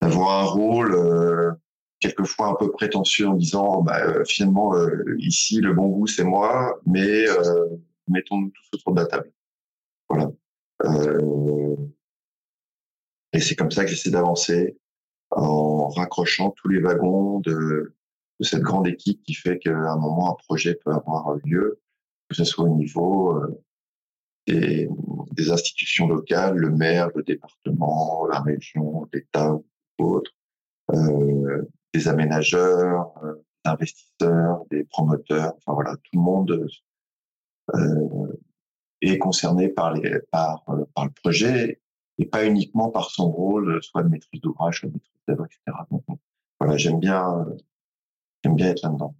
d'avoir 0.00 0.42
un 0.42 0.46
rôle 0.46 0.94
euh, 0.94 1.52
quelquefois 2.00 2.48
un 2.48 2.54
peu 2.54 2.70
prétentieux 2.70 3.28
en 3.28 3.34
disant 3.34 3.82
bah, 3.82 4.24
finalement 4.24 4.74
ici 5.18 5.60
le 5.60 5.74
bon 5.74 5.88
goût 5.88 6.06
c'est 6.06 6.24
moi 6.24 6.80
mais 6.86 7.24
mettons-nous 8.06 8.50
tous 8.50 8.78
autour 8.78 8.94
de 8.94 9.00
la 9.00 9.06
table 9.06 9.32
voilà. 10.08 10.30
Euh, 10.84 11.76
et 13.32 13.40
c'est 13.40 13.56
comme 13.56 13.70
ça 13.70 13.84
que 13.84 13.90
j'essaie 13.90 14.10
d'avancer 14.10 14.78
en 15.30 15.88
raccrochant 15.88 16.50
tous 16.50 16.68
les 16.68 16.80
wagons 16.80 17.40
de, 17.40 17.94
de 18.40 18.44
cette 18.44 18.62
grande 18.62 18.86
équipe 18.86 19.22
qui 19.22 19.34
fait 19.34 19.58
qu'à 19.58 19.76
un 19.76 19.96
moment 19.96 20.32
un 20.32 20.36
projet 20.46 20.74
peut 20.74 20.92
avoir 20.92 21.34
lieu, 21.44 21.80
que 22.28 22.36
ce 22.36 22.44
soit 22.44 22.64
au 22.64 22.74
niveau 22.74 23.36
euh, 23.36 23.62
des, 24.46 24.88
des, 25.32 25.50
institutions 25.50 26.08
locales, 26.08 26.56
le 26.56 26.70
maire, 26.70 27.10
le 27.14 27.22
département, 27.22 28.26
la 28.26 28.40
région, 28.40 29.06
l'État 29.12 29.54
ou 29.54 29.64
autres, 29.98 30.32
euh, 30.92 31.64
des 31.92 32.08
aménageurs, 32.08 33.12
euh, 33.24 33.34
des 33.64 33.70
investisseurs, 33.70 34.64
des 34.70 34.84
promoteurs, 34.84 35.54
enfin 35.56 35.74
voilà, 35.74 35.96
tout 35.96 36.10
le 36.14 36.20
monde 36.20 36.68
euh, 37.74 38.32
est 39.02 39.18
concerné 39.18 39.68
par, 39.68 39.92
les, 39.92 40.18
par, 40.30 40.64
par 40.94 41.04
le 41.04 41.10
projet 41.10 41.80
et 42.18 42.26
pas 42.26 42.46
uniquement 42.46 42.90
par 42.90 43.10
son 43.10 43.30
rôle, 43.30 43.82
soit 43.82 44.02
de 44.02 44.08
maîtrise 44.08 44.40
d'ouvrage, 44.40 44.80
soit 44.80 44.88
de 44.88 44.94
maîtrise 44.94 45.20
d'œuvre, 45.28 45.44
etc. 45.44 45.60
Donc, 45.90 46.04
voilà, 46.58 46.76
j'aime 46.76 46.98
bien, 46.98 47.46
j'aime 48.42 48.56
bien 48.56 48.70
être 48.70 48.82
là-dedans. 48.82 49.14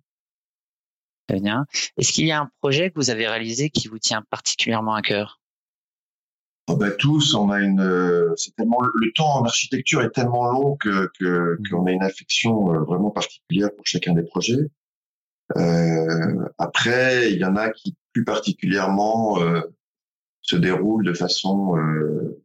Très 1.29 1.41
bien. 1.41 1.67
Est-ce 1.97 2.13
qu'il 2.13 2.27
y 2.27 2.33
a 2.33 2.41
un 2.41 2.51
projet 2.61 2.91
que 2.91 2.95
vous 2.97 3.11
avez 3.11 3.29
réalisé 3.29 3.71
qui 3.71 3.89
vous 3.89 3.99
tient 3.99 4.23
particulièrement 4.31 4.95
à 4.95 5.03
cœur? 5.03 5.41
Oh 6.71 6.77
ben, 6.77 6.93
tous, 6.99 7.35
on 7.35 7.51
a 7.51 7.61
une, 7.61 8.35
c'est 8.37 8.55
tellement 8.57 8.81
le 8.83 9.13
temps 9.15 9.37
en 9.37 9.45
architecture 9.45 10.03
est 10.03 10.11
tellement 10.11 10.51
long 10.51 10.77
que 10.77 11.11
mmh. 11.21 11.69
qu'on 11.71 11.87
a 11.87 11.93
une 11.93 12.03
affection 12.03 12.75
euh, 12.75 12.81
vraiment 12.81 13.11
particulière 13.11 13.71
pour 13.75 13.87
chacun 13.87 14.13
des 14.13 14.23
projets. 14.23 14.71
Euh, 15.57 16.49
après, 16.59 17.33
il 17.33 17.39
y 17.39 17.45
en 17.45 17.57
a 17.57 17.71
qui 17.71 17.97
plus 18.13 18.25
particulièrement 18.25 19.41
euh, 19.41 19.63
se 20.43 20.57
déroulent 20.57 21.05
de 21.05 21.15
façon 21.15 21.77
euh, 21.77 22.43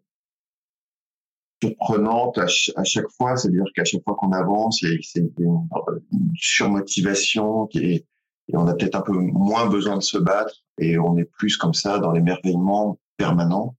surprenante 1.62 2.38
à, 2.38 2.46
à, 2.76 2.84
chaque 2.84 3.10
fois. 3.18 3.36
C'est-à-dire 3.36 3.66
qu'à 3.76 3.84
chaque 3.84 4.04
fois 4.04 4.16
qu'on 4.18 4.32
avance, 4.32 4.84
a 4.84 4.88
une, 4.88 5.32
une, 5.40 6.32
surmotivation 6.36 7.68
qui 7.68 7.80
est, 7.80 8.08
et 8.48 8.58
on 8.58 8.68
a 8.68 8.74
peut-être 8.74 8.96
un 8.96 9.02
peu 9.02 9.14
moins 9.14 9.68
besoin 9.68 9.98
de 9.98 10.04
se 10.04 10.18
battre 10.18 10.56
et 10.78 10.98
on 10.98 11.18
est 11.18 11.26
plus 11.26 11.58
comme 11.58 11.74
ça 11.74 12.00
dans 12.00 12.12
l'émerveillement 12.12 13.00
permanent. 13.18 13.76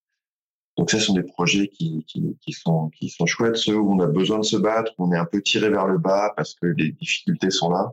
Donc 0.77 0.91
ça, 0.91 0.99
ce 0.99 1.07
sont 1.07 1.15
des 1.15 1.23
projets 1.23 1.69
qui, 1.69 2.05
qui, 2.07 2.37
qui, 2.41 2.53
sont, 2.53 2.91
qui 2.91 3.09
sont 3.09 3.27
chouettes, 3.27 3.57
ceux 3.57 3.77
où 3.77 3.93
on 3.93 4.01
a 4.01 4.07
besoin 4.07 4.39
de 4.39 4.45
se 4.45 4.57
battre, 4.57 4.93
on 4.99 5.13
est 5.13 5.17
un 5.17 5.27
peu 5.27 5.41
tiré 5.41 5.71
vers 5.71 5.87
le 5.87 5.99
bas 5.99 6.33
parce 6.37 6.55
que 6.55 6.67
les 6.67 6.91
difficultés 6.93 7.51
sont 7.51 7.71
là 7.71 7.93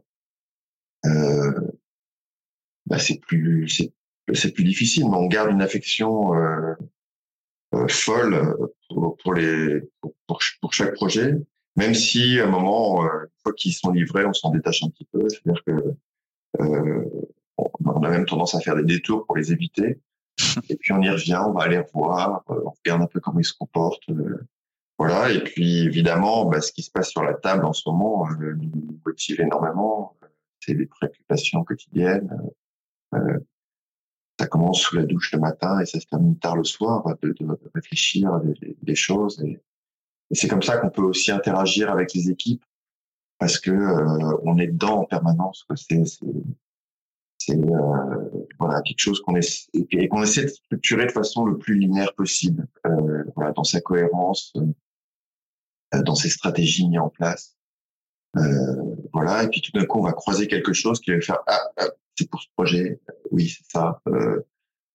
euh, 1.05 1.51
bah 2.85 2.99
c'est 2.99 3.19
plus 3.19 3.67
c'est 3.69 3.93
c'est 4.33 4.51
plus 4.51 4.63
difficile, 4.63 5.09
mais 5.09 5.17
on 5.17 5.27
garde 5.27 5.51
une 5.51 5.61
affection 5.61 6.33
euh, 6.35 6.73
euh, 7.73 7.87
folle 7.87 8.55
pour, 8.89 9.17
pour 9.17 9.33
les 9.33 9.81
pour, 9.99 10.39
pour, 10.61 10.73
chaque 10.73 10.93
projet, 10.93 11.33
même 11.75 11.93
si 11.93 12.39
à 12.39 12.45
un 12.45 12.49
moment, 12.49 13.03
euh, 13.03 13.23
une 13.23 13.41
fois 13.43 13.53
qu'ils 13.53 13.73
sont 13.73 13.91
livrés, 13.91 14.25
on 14.25 14.33
s'en 14.33 14.51
détache 14.51 14.83
un 14.83 14.89
petit 14.89 15.07
peu. 15.11 15.27
C'est-à-dire 15.27 15.63
que 15.65 15.71
euh, 15.71 15.97
on 16.59 18.03
a 18.03 18.09
même 18.09 18.25
tendance 18.25 18.55
à 18.55 18.59
faire 18.59 18.75
des 18.75 18.83
détours 18.83 19.25
pour 19.25 19.37
les 19.37 19.51
éviter. 19.51 19.99
Et 20.69 20.75
puis 20.75 20.93
on 20.93 21.01
y 21.01 21.09
revient, 21.09 21.41
on 21.45 21.51
va 21.51 21.63
aller 21.63 21.79
revoir, 21.79 22.43
euh, 22.49 22.61
on 22.65 22.71
regarde 22.71 23.01
un 23.01 23.07
peu 23.07 23.19
comment 23.19 23.39
ils 23.39 23.45
se 23.45 23.53
comportent. 23.53 24.09
voilà. 24.97 25.31
Et 25.31 25.43
puis 25.43 25.79
évidemment, 25.83 26.45
bah, 26.45 26.61
ce 26.61 26.71
qui 26.71 26.81
se 26.81 26.91
passe 26.91 27.09
sur 27.09 27.23
la 27.23 27.33
table 27.33 27.65
en 27.65 27.73
ce 27.73 27.87
moment 27.87 28.27
nous 28.29 28.99
motive 29.05 29.41
énormément 29.41 30.15
c'est 30.61 30.75
des 30.75 30.85
préoccupations 30.85 31.63
quotidiennes. 31.63 32.29
Euh, 33.13 33.39
ça 34.39 34.47
commence 34.47 34.81
sous 34.81 34.95
la 34.95 35.03
douche 35.03 35.33
le 35.33 35.39
matin 35.39 35.79
et 35.79 35.85
ça 35.85 35.99
se 35.99 36.05
termine 36.05 36.37
tard 36.37 36.55
le 36.55 36.63
soir, 36.63 37.03
de, 37.21 37.33
de 37.39 37.47
réfléchir 37.75 38.33
à 38.33 38.39
des, 38.39 38.77
des 38.81 38.95
choses. 38.95 39.41
Et, 39.43 39.59
et 40.29 40.35
c'est 40.35 40.47
comme 40.47 40.63
ça 40.63 40.77
qu'on 40.77 40.89
peut 40.89 41.01
aussi 41.01 41.31
interagir 41.31 41.91
avec 41.91 42.13
les 42.13 42.29
équipes 42.29 42.63
parce 43.41 43.59
que 43.59 43.71
euh, 43.71 44.37
on 44.43 44.59
est 44.59 44.67
dedans 44.67 44.99
en 44.99 45.05
permanence. 45.05 45.65
C'est 45.75 46.05
c'est 47.39 47.57
euh, 47.57 48.45
voilà 48.59 48.83
quelque 48.83 48.99
chose 48.99 49.19
qu'on 49.21 49.35
essaie 49.35 49.67
et 49.73 50.07
qu'on 50.07 50.21
essaie 50.21 50.43
de 50.43 50.49
structurer 50.49 51.07
de 51.07 51.11
façon 51.11 51.45
le 51.45 51.57
plus 51.57 51.75
linéaire 51.79 52.13
possible, 52.13 52.67
euh, 52.85 53.23
voilà 53.35 53.51
dans 53.53 53.63
sa 53.63 53.81
cohérence, 53.81 54.53
euh, 54.57 56.03
dans 56.03 56.13
ses 56.13 56.29
stratégies 56.29 56.87
mises 56.87 56.99
en 56.99 57.09
place. 57.09 57.57
Euh, 58.37 58.95
voilà, 59.11 59.43
et 59.43 59.47
puis 59.47 59.61
tout 59.61 59.71
d'un 59.71 59.85
coup, 59.85 59.97
on 59.97 60.03
va 60.03 60.13
croiser 60.13 60.47
quelque 60.47 60.73
chose 60.73 61.01
qui 61.01 61.11
va 61.11 61.19
faire 61.19 61.39
ah, 61.47 61.59
ah 61.77 61.87
c'est 62.15 62.29
pour 62.29 62.43
ce 62.43 62.47
projet, 62.55 63.01
oui, 63.31 63.49
c'est 63.49 63.71
ça. 63.71 63.99
Euh, 64.07 64.39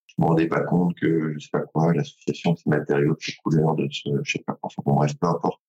je 0.07 0.15
me 0.19 0.26
rendais 0.29 0.47
pas 0.47 0.61
compte 0.61 0.95
que 0.95 1.35
je 1.35 1.41
sais 1.41 1.50
pas 1.50 1.62
quoi, 1.62 1.93
l'association 1.93 2.53
de 2.53 2.59
ces 2.59 2.71
matériaux, 2.71 3.15
de 3.15 3.21
ces 3.21 3.35
couleurs, 3.43 3.75
de 3.75 3.88
ce, 3.91 4.09
je 4.23 4.33
sais 4.35 4.45
pas, 4.47 4.57
enfin 4.62 4.83
bon 4.87 4.95
bref, 4.95 5.17
peu 5.21 5.26
importe. 5.26 5.61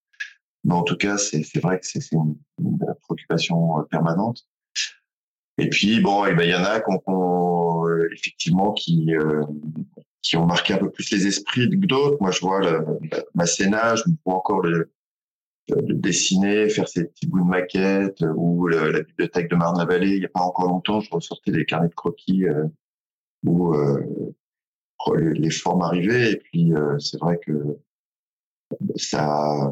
Mais 0.67 0.75
en 0.75 0.83
tout 0.83 0.97
cas, 0.97 1.17
c'est 1.17 1.41
vrai 1.59 1.79
que 1.79 1.87
c'est 1.87 2.11
une, 2.11 2.37
une, 2.59 2.77
préoccupation 3.01 3.79
euh, 3.79 3.83
permanente. 3.83 4.45
Et 5.57 5.69
puis 5.69 5.99
bon, 6.01 6.25
eh 6.25 6.35
ben 6.35 6.43
il 6.43 6.51
y 6.51 6.55
en 6.55 6.63
a 6.63 6.79
qu'on 6.81 6.99
qu 6.99 7.09
euh, 7.09 8.09
effectivement 8.13 8.73
qui 8.73 9.15
euh, 9.15 9.41
qui 10.21 10.37
ont 10.37 10.45
marqué 10.45 10.73
un 10.73 10.77
peu 10.77 10.91
plus 10.91 11.09
les 11.11 11.25
esprits 11.25 11.69
que 11.69 11.85
d'autres. 11.87 12.17
Moi, 12.21 12.31
je 12.31 12.41
vois 12.41 12.59
le, 12.59 12.85
ma 13.33 13.45
Sénat, 13.47 13.95
je 13.95 14.03
vois 14.25 14.35
encore 14.35 14.61
le, 14.61 14.91
de 15.69 15.93
dessiner, 15.93 16.69
faire 16.69 16.87
ces 16.87 17.05
petits 17.05 17.27
bouts 17.27 17.39
de 17.39 17.49
maquettes 17.49 18.21
euh, 18.21 18.33
ou 18.35 18.67
la, 18.67 19.01
bibliothèque 19.01 19.49
de 19.49 19.55
Marne-la-Vallée. 19.55 20.15
Il 20.15 20.19
n'y 20.19 20.25
a 20.25 20.29
pas 20.29 20.41
encore 20.41 20.67
longtemps, 20.67 20.99
je 20.99 21.09
ressortais 21.11 21.51
des 21.51 21.65
carnets 21.65 21.89
de 21.89 21.93
croquis 21.93 22.45
euh, 22.45 22.65
où 23.45 23.73
euh, 23.73 24.33
les, 25.15 25.49
formes 25.49 25.81
arrivaient. 25.81 26.33
Et 26.33 26.37
puis, 26.37 26.73
c'est 26.99 27.19
vrai 27.19 27.39
que 27.45 27.77
ça, 28.95 29.71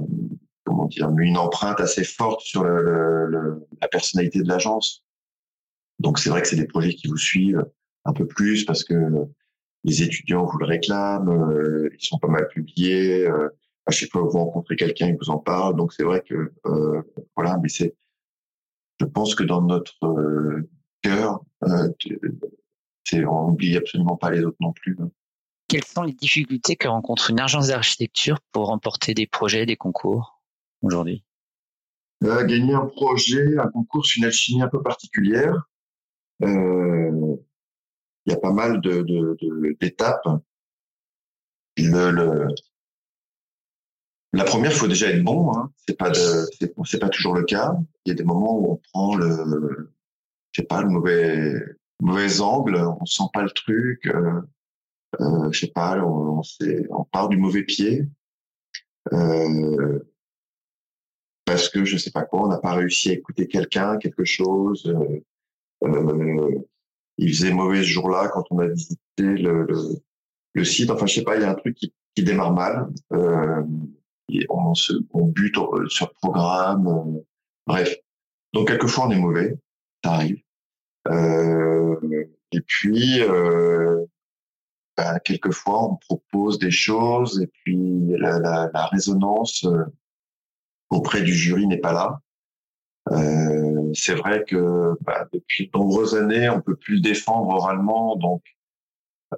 comment 0.65 0.85
dire, 0.85 1.09
une 1.17 1.37
empreinte 1.37 1.79
assez 1.79 2.03
forte 2.03 2.41
sur 2.41 2.63
le, 2.63 3.27
le, 3.27 3.67
la 3.81 3.87
personnalité 3.87 4.41
de 4.41 4.47
l'agence. 4.47 5.03
Donc, 5.99 6.19
c'est 6.19 6.29
vrai 6.29 6.41
que 6.41 6.47
c'est 6.47 6.55
des 6.55 6.67
projets 6.67 6.93
qui 6.93 7.07
vous 7.07 7.17
suivent 7.17 7.65
un 8.03 8.13
peu 8.13 8.27
plus 8.27 8.65
parce 8.65 8.83
que 8.83 8.95
les 9.83 10.03
étudiants 10.03 10.45
vous 10.45 10.57
le 10.57 10.65
réclament, 10.65 11.89
ils 11.97 12.05
sont 12.05 12.17
pas 12.17 12.27
mal 12.27 12.47
publiés 12.47 13.27
à 13.85 13.91
chaque 13.91 14.11
fois 14.11 14.21
que 14.21 14.27
vous 14.27 14.39
rencontrez 14.39 14.75
quelqu'un, 14.75 15.07
il 15.07 15.17
vous 15.17 15.29
en 15.29 15.37
parle. 15.37 15.75
Donc 15.75 15.93
c'est 15.93 16.03
vrai 16.03 16.23
que 16.27 16.51
euh, 16.65 17.01
voilà, 17.35 17.57
mais 17.61 17.69
c'est, 17.69 17.95
je 18.99 19.05
pense 19.05 19.35
que 19.35 19.43
dans 19.43 19.61
notre 19.61 20.03
euh, 20.05 20.69
cœur, 21.01 21.41
euh, 21.63 21.89
c'est 23.03 23.25
on 23.25 23.49
n'oublie 23.49 23.77
absolument 23.77 24.17
pas 24.17 24.31
les 24.31 24.43
autres 24.43 24.57
non 24.59 24.73
plus. 24.73 24.97
Hein. 24.99 25.09
Quelles 25.67 25.83
sont 25.83 26.03
les 26.03 26.13
difficultés 26.13 26.75
que 26.75 26.87
rencontre 26.87 27.31
une 27.31 27.39
agence 27.39 27.67
d'architecture 27.67 28.39
pour 28.51 28.67
remporter 28.67 29.13
des 29.13 29.27
projets, 29.27 29.65
des 29.65 29.75
concours? 29.75 30.34
Aujourd'hui? 30.85 31.23
Euh, 32.23 32.45
Gagner 32.45 32.73
un 32.73 32.85
projet, 32.85 33.57
un 33.57 33.69
concours, 33.69 34.05
une 34.17 34.25
alchimie 34.25 34.61
un 34.61 34.67
peu 34.67 34.81
particulière. 34.81 35.69
euh, 36.43 37.35
il 38.25 38.31
y 38.31 38.35
a 38.35 38.39
pas 38.39 38.53
mal 38.53 38.81
de 38.81 39.05
d'étapes. 39.79 40.27
Le, 41.77 42.47
la 44.33 44.43
première, 44.43 44.71
il 44.71 44.77
faut 44.77 44.87
déjà 44.87 45.09
être 45.11 45.23
bon. 45.23 45.55
Hein. 45.55 45.71
C'est 45.87 45.95
pas 45.95 47.09
toujours 47.09 47.35
le 47.35 47.43
cas. 47.43 47.77
Il 48.05 48.09
y 48.09 48.11
a 48.11 48.15
des 48.15 48.23
moments 48.23 48.57
où 48.57 48.71
on 48.71 48.81
prend 48.91 49.15
le, 49.15 49.91
pas, 50.67 50.81
le 50.81 50.89
mauvais 50.89 51.53
mauvais 52.01 52.41
angle, 52.41 52.75
on 52.75 53.05
sent 53.05 53.23
pas 53.33 53.43
le 53.43 53.51
truc. 53.51 54.05
Euh, 54.07 54.41
euh, 55.21 55.51
je 55.51 55.59
sais 55.59 55.71
pas, 55.71 55.97
on, 56.03 56.41
part 57.11 57.29
du 57.29 57.37
mauvais 57.37 57.63
pied. 57.63 58.07
Euh, 59.13 59.99
parce 61.45 61.69
que 61.69 61.85
je 61.85 61.97
sais 61.97 62.11
pas 62.11 62.23
quoi, 62.23 62.43
on 62.43 62.47
n'a 62.47 62.57
pas 62.57 62.73
réussi 62.73 63.11
à 63.11 63.13
écouter 63.13 63.47
quelqu'un, 63.47 63.97
quelque 63.97 64.25
chose. 64.25 64.85
Euh, 64.87 65.21
euh, 65.83 66.59
il 67.17 67.29
faisait 67.29 67.53
mauvais 67.53 67.81
ce 67.81 67.87
jour-là 67.87 68.29
quand 68.29 68.43
on 68.51 68.59
a 68.59 68.67
visité 68.67 68.99
le, 69.19 69.67
site. 70.63 70.89
Enfin, 70.89 71.05
je 71.05 71.15
sais 71.15 71.23
pas, 71.23 71.35
il 71.35 71.41
y 71.41 71.45
a 71.45 71.51
un 71.51 71.55
truc 71.55 71.75
qui, 71.75 71.93
démarre 72.17 72.53
mal. 72.53 72.89
Euh, 73.13 73.61
on, 74.49 74.73
se, 74.73 74.93
on 75.11 75.27
bute 75.27 75.55
sur 75.89 76.07
le 76.07 76.13
programme. 76.21 76.87
Euh, 76.87 77.19
bref. 77.67 77.95
Donc, 78.53 78.69
quelquefois, 78.69 79.07
on 79.07 79.11
est 79.11 79.19
mauvais. 79.19 79.57
Ça 80.03 80.13
arrive. 80.13 80.41
Euh, 81.09 82.25
et 82.51 82.61
puis, 82.61 83.21
euh, 83.21 84.05
ben, 84.97 85.19
quelquefois, 85.19 85.91
on 85.91 85.95
propose 85.97 86.57
des 86.57 86.71
choses 86.71 87.41
et 87.41 87.47
puis 87.47 88.15
la, 88.17 88.39
la, 88.39 88.69
la 88.73 88.85
résonance 88.87 89.65
euh, 89.65 89.83
auprès 90.95 91.21
du 91.21 91.33
jury 91.33 91.67
n'est 91.67 91.77
pas 91.77 91.93
là. 91.93 92.19
Euh, 93.11 93.91
c'est 93.93 94.15
vrai 94.15 94.43
que 94.47 94.97
bah, 95.01 95.27
depuis 95.31 95.67
de 95.67 95.77
nombreuses 95.77 96.15
années, 96.15 96.49
on 96.49 96.61
peut 96.61 96.75
plus 96.75 96.95
le 96.95 97.01
défendre 97.01 97.49
oralement, 97.49 98.15
donc 98.15 98.41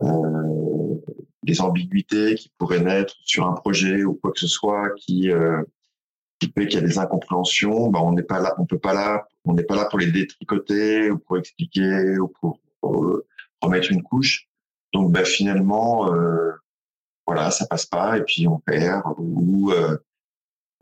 euh, 0.04 0.96
des 1.44 1.62
ambiguïtés 1.62 2.36
qui 2.36 2.52
pourraient 2.58 2.80
naître 2.80 3.16
sur 3.26 3.46
un 3.48 3.54
projet 3.54 4.04
ou 4.04 4.14
quoi 4.14 4.32
que 4.32 4.40
ce 4.40 4.48
soit 4.48 4.92
qui 4.98 5.32
euh, 5.32 5.64
qui 6.40 6.52
fait 6.52 6.68
qu'il 6.68 6.80
y 6.80 6.84
a 6.84 6.88
des 6.88 7.00
incompréhensions, 7.00 7.90
bah, 7.90 8.00
on 8.04 8.14
n'est 8.14 8.24
pas 8.24 8.40
là, 8.40 8.54
on 8.60 8.66
peut 8.66 8.78
pas 8.78 8.94
là, 8.94 9.28
on 9.44 9.54
n'est 9.54 9.64
pas 9.64 9.76
là 9.76 9.86
pour 9.86 10.00
les 10.00 10.12
détricoter 10.12 11.10
ou 11.10 11.18
pour 11.18 11.38
expliquer 11.38 12.20
ou 12.20 12.28
pour, 12.28 12.60
remettre 13.60 13.92
une 13.92 14.04
couche. 14.04 14.48
Donc 14.94 15.12
bah, 15.12 15.26
finalement, 15.26 16.14
euh, 16.14 16.52
voilà, 17.26 17.50
ça 17.50 17.66
passe 17.66 17.88
pas 17.88 18.18
et 18.18 18.24
puis 18.24 18.48
on 18.48 18.60
perd 18.60 19.04
ou 19.18 19.74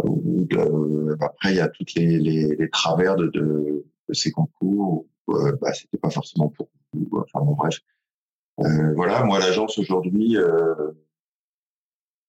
euh, 0.04 1.16
après, 1.22 1.52
il 1.52 1.58
y 1.58 1.60
a 1.62 1.70
toutes 1.70 1.94
les, 1.96 2.20
les, 2.20 2.56
les 2.56 2.70
travers 2.70 3.16
de, 3.16 3.28
de, 3.28 3.86
de, 4.10 4.14
ces 4.14 4.32
concours. 4.32 5.06
euh, 5.30 5.56
bah, 5.62 5.74
c'était 5.74 5.98
pas 5.98 6.10
forcément 6.10 6.50
pour 6.50 6.70
vous. 6.94 7.10
Enfin 7.14 7.46
bon, 7.46 7.54
bref. 7.54 7.80
Euh, 8.62 8.94
voilà, 8.96 9.24
moi 9.24 9.40
l'agence 9.40 9.78
aujourd'hui, 9.80 10.38
euh, 10.38 10.92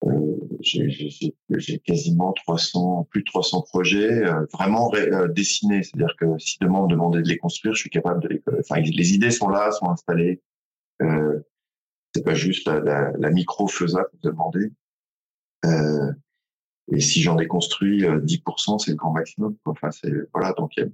euh, 0.04 0.37
j'ai 0.61 1.78
quasiment 1.85 2.32
300, 2.32 3.06
plus 3.11 3.20
de 3.20 3.26
300 3.26 3.62
projets 3.62 4.25
euh, 4.25 4.44
vraiment 4.52 4.92
euh, 4.94 5.28
dessinés. 5.28 5.82
C'est-à-dire 5.82 6.14
que 6.18 6.38
si 6.38 6.58
demain 6.61 6.80
on 6.80 6.85
me 6.85 6.90
demandait 6.90 7.23
de 7.23 7.28
les 7.28 7.38
construire, 7.38 7.75
je 7.75 7.80
suis 7.80 7.90
capable 7.90 8.23
de 8.23 8.28
les. 8.28 8.42
Enfin, 8.61 8.80
les 8.80 9.14
idées 9.14 9.30
sont 9.30 9.49
là, 9.49 9.70
sont 9.73 9.90
installées. 9.90 10.42
Euh, 11.02 11.40
c'est 12.14 12.25
pas 12.25 12.35
juste 12.35 12.66
la, 12.66 12.80
la, 12.80 13.12
la 13.18 13.30
micro 13.30 13.68
faisable 13.68 14.08
que 14.11 14.16
vous 14.28 14.30
demandez. 14.30 14.73
Euh, 15.64 16.12
et 16.92 17.00
si 17.00 17.20
j'en 17.20 17.38
ai 17.38 17.46
construit 17.46 18.02
10%, 18.02 18.74
euh, 18.74 18.78
c'est 18.78 18.90
le 18.92 18.96
grand 18.96 19.12
maximum. 19.12 19.56
Enfin, 19.64 19.90
c'est 19.90 20.12
voilà. 20.32 20.52
Donc 20.52 20.72
il 20.76 20.92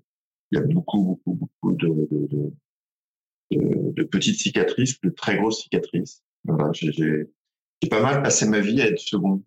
y 0.53 0.57
a, 0.57 0.61
beaucoup, 0.61 1.03
beaucoup, 1.03 1.35
beaucoup 1.35 1.73
de, 1.73 1.89
de, 2.11 2.53
de, 3.51 3.93
de, 3.93 4.03
petites 4.05 4.39
cicatrices, 4.39 5.01
de 5.01 5.11
très 5.11 5.37
grosses 5.37 5.63
cicatrices. 5.63 6.23
Voilà, 6.45 6.71
j'ai 6.73 7.29
pas 7.91 8.03
mal 8.03 8.23
passé 8.23 8.49
ma 8.49 8.61
vie 8.61 8.81
à 8.81 8.87
être 8.87 8.99
second. 8.99 9.43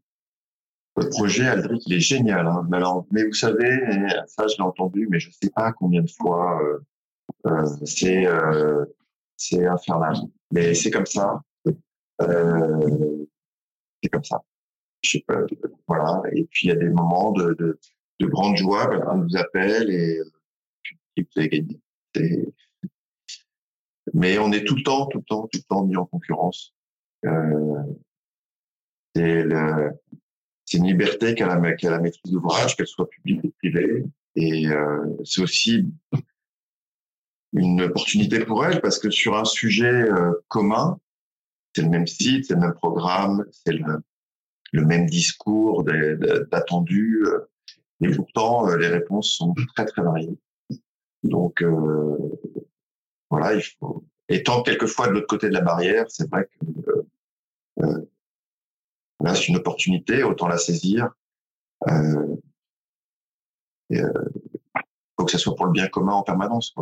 Votre 0.95 1.10
projet, 1.10 1.45
Aldric, 1.45 1.84
il 1.88 1.93
est 1.93 1.99
génial. 1.99 2.47
Hein. 2.47 2.65
Mais, 2.69 2.77
alors, 2.77 3.05
mais 3.12 3.25
vous 3.25 3.34
savez, 3.34 3.81
ça 4.27 4.47
je 4.47 4.55
l'ai 4.55 4.63
entendu, 4.63 5.08
mais 5.10 5.19
je 5.19 5.29
sais 5.31 5.49
pas 5.49 5.73
combien 5.73 6.01
de 6.01 6.10
fois. 6.10 6.62
Euh, 6.63 6.79
euh, 7.47 7.65
c'est 7.86 8.25
euh, 8.27 8.86
c'est 9.36 9.65
infernal. 9.65 10.15
Mais 10.51 10.73
c'est 10.73 10.91
comme 10.91 11.05
ça. 11.05 11.41
Euh, 12.21 13.25
c'est 14.01 14.10
comme 14.10 14.23
ça 14.23 14.41
je 15.06 15.18
sais 15.18 15.24
pas, 15.28 15.41
voilà. 15.88 16.22
Et 16.34 16.46
puis 16.46 16.68
il 16.68 16.70
y 16.70 16.74
a 16.74 16.76
des 16.76 16.89
moments 16.89 17.32
de, 17.32 17.54
de, 17.54 17.80
de 18.20 18.26
grande 18.28 18.58
joie, 18.58 18.89
on 19.12 19.18
nous 19.18 19.38
appelle 19.38 19.89
et 19.89 20.20
vous 21.18 21.24
avez 21.38 21.50
gagné. 21.50 21.80
Mais 24.13 24.38
on 24.38 24.52
est 24.52 24.63
tout 24.63 24.76
le 24.76 24.84
temps, 24.84 25.08
tout 25.08 25.20
le 25.20 25.24
temps, 25.24 25.48
tout 25.48 25.60
le 25.60 25.63
temps 25.68 25.86
mis 25.86 25.98
en 25.98 26.06
concurrence. 26.06 26.74
Euh, 27.26 27.84
c'est 29.15 30.78
une 30.78 30.88
liberté 30.88 31.36
qu'a 31.36 31.48
la, 31.48 31.60
maîtrise 31.60 32.32
d'ouvrage, 32.32 32.76
qu'elle 32.76 32.88
soit 32.88 33.10
publique 33.10 33.44
ou 33.44 33.52
privée. 33.60 34.06
Et 34.36 34.68
euh, 34.68 35.06
c'est 35.24 35.41
aussi 35.41 35.86
une 37.54 37.82
opportunité 37.82 38.44
pour 38.44 38.65
elle 38.65 38.82
parce 38.82 39.00
que 39.00 39.10
sur 39.10 39.38
un 39.38 39.46
sujet 39.46 39.86
euh, 39.86 40.34
commun, 40.50 41.00
c'est 41.74 41.84
le 41.84 41.89
même 41.89 42.08
site, 42.08 42.46
c'est 42.46 42.56
le 42.56 42.62
même 42.62 42.74
programme, 42.74 43.46
c'est 43.52 43.74
le, 43.74 44.02
le 44.75 44.85
même 44.85 45.07
discours 45.07 45.83
d'attendu. 45.83 47.23
Euh, 47.25 47.49
et 48.01 48.09
pourtant, 48.13 48.69
euh, 48.69 48.77
les 48.77 48.88
réponses 48.88 49.31
sont 49.31 49.55
très, 49.75 49.85
très 49.85 50.01
variées. 50.01 50.38
Donc, 51.23 51.63
euh, 51.63 52.17
voilà, 53.29 53.55
il 53.55 53.61
faut... 53.61 54.05
Étant 54.27 54.63
quelquefois 54.63 55.07
de 55.07 55.13
l'autre 55.13 55.27
côté 55.27 55.49
de 55.49 55.53
la 55.53 55.61
barrière, 55.61 56.05
c'est 56.09 56.27
vrai 56.29 56.47
que 56.47 56.65
là, 59.19 59.35
c'est 59.35 59.49
une 59.49 59.57
opportunité, 59.57 60.23
autant 60.23 60.47
la 60.47 60.57
saisir. 60.57 61.09
Euh, 61.88 62.35
et, 63.91 64.01
faut 65.17 65.25
que 65.25 65.31
ça 65.31 65.38
soit 65.38 65.55
pour 65.55 65.67
le 65.67 65.71
bien 65.71 65.88
commun 65.88 66.13
en 66.13 66.23
permanence. 66.23 66.73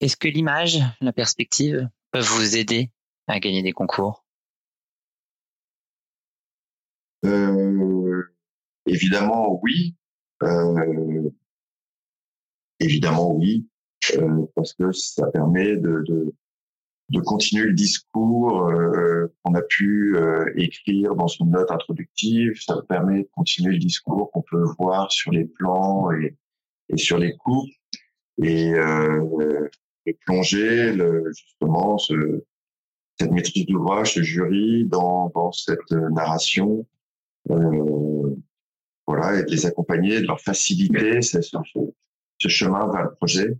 Est-ce 0.00 0.16
que 0.16 0.28
l'image, 0.28 0.78
la 1.00 1.12
perspective 1.12 1.88
peuvent 2.12 2.24
vous 2.24 2.56
aider 2.56 2.90
à 3.26 3.40
gagner 3.40 3.62
des 3.62 3.72
concours? 3.72 4.24
Euh, 7.24 8.22
évidemment, 8.86 9.60
oui. 9.62 9.94
Euh, 10.42 11.30
évidemment, 12.80 13.32
oui, 13.34 13.68
euh, 14.16 14.46
parce 14.54 14.74
que 14.74 14.90
ça 14.92 15.26
permet 15.28 15.76
de, 15.76 16.02
de, 16.06 16.34
de 17.10 17.20
continuer 17.20 17.66
le 17.66 17.74
discours 17.74 18.68
euh, 18.68 19.26
qu'on 19.42 19.54
a 19.54 19.62
pu 19.62 20.16
euh, 20.16 20.52
écrire 20.56 21.14
dans 21.14 21.28
une 21.28 21.50
note 21.50 21.70
introductive. 21.70 22.60
Ça 22.60 22.76
permet 22.88 23.22
de 23.22 23.28
continuer 23.32 23.72
le 23.72 23.78
discours 23.78 24.30
qu'on 24.32 24.42
peut 24.42 24.64
voir 24.78 25.12
sur 25.12 25.30
les 25.30 25.44
plans 25.44 26.10
et, 26.12 26.36
et 26.88 26.96
sur 26.96 27.18
les 27.18 27.36
cours 27.36 27.68
et 28.42 28.74
euh, 28.74 29.68
de 30.06 30.16
plonger 30.26 30.92
le, 30.92 31.30
justement 31.32 31.98
ce, 31.98 32.44
cette 33.18 33.30
maîtrise 33.30 33.66
d'ouvrage, 33.66 34.14
ce 34.14 34.22
jury 34.22 34.84
dans, 34.86 35.30
dans 35.34 35.52
cette 35.52 35.90
narration 35.90 36.80
euh, 36.80 36.84
voilà, 37.48 39.38
et 39.38 39.44
de 39.44 39.50
les 39.50 39.66
accompagner, 39.66 40.20
de 40.20 40.26
leur 40.26 40.40
faciliter 40.40 41.22
ce, 41.22 41.40
ce, 41.42 42.48
chemin 42.48 42.90
vers 42.90 43.04
le 43.04 43.14
projet. 43.14 43.58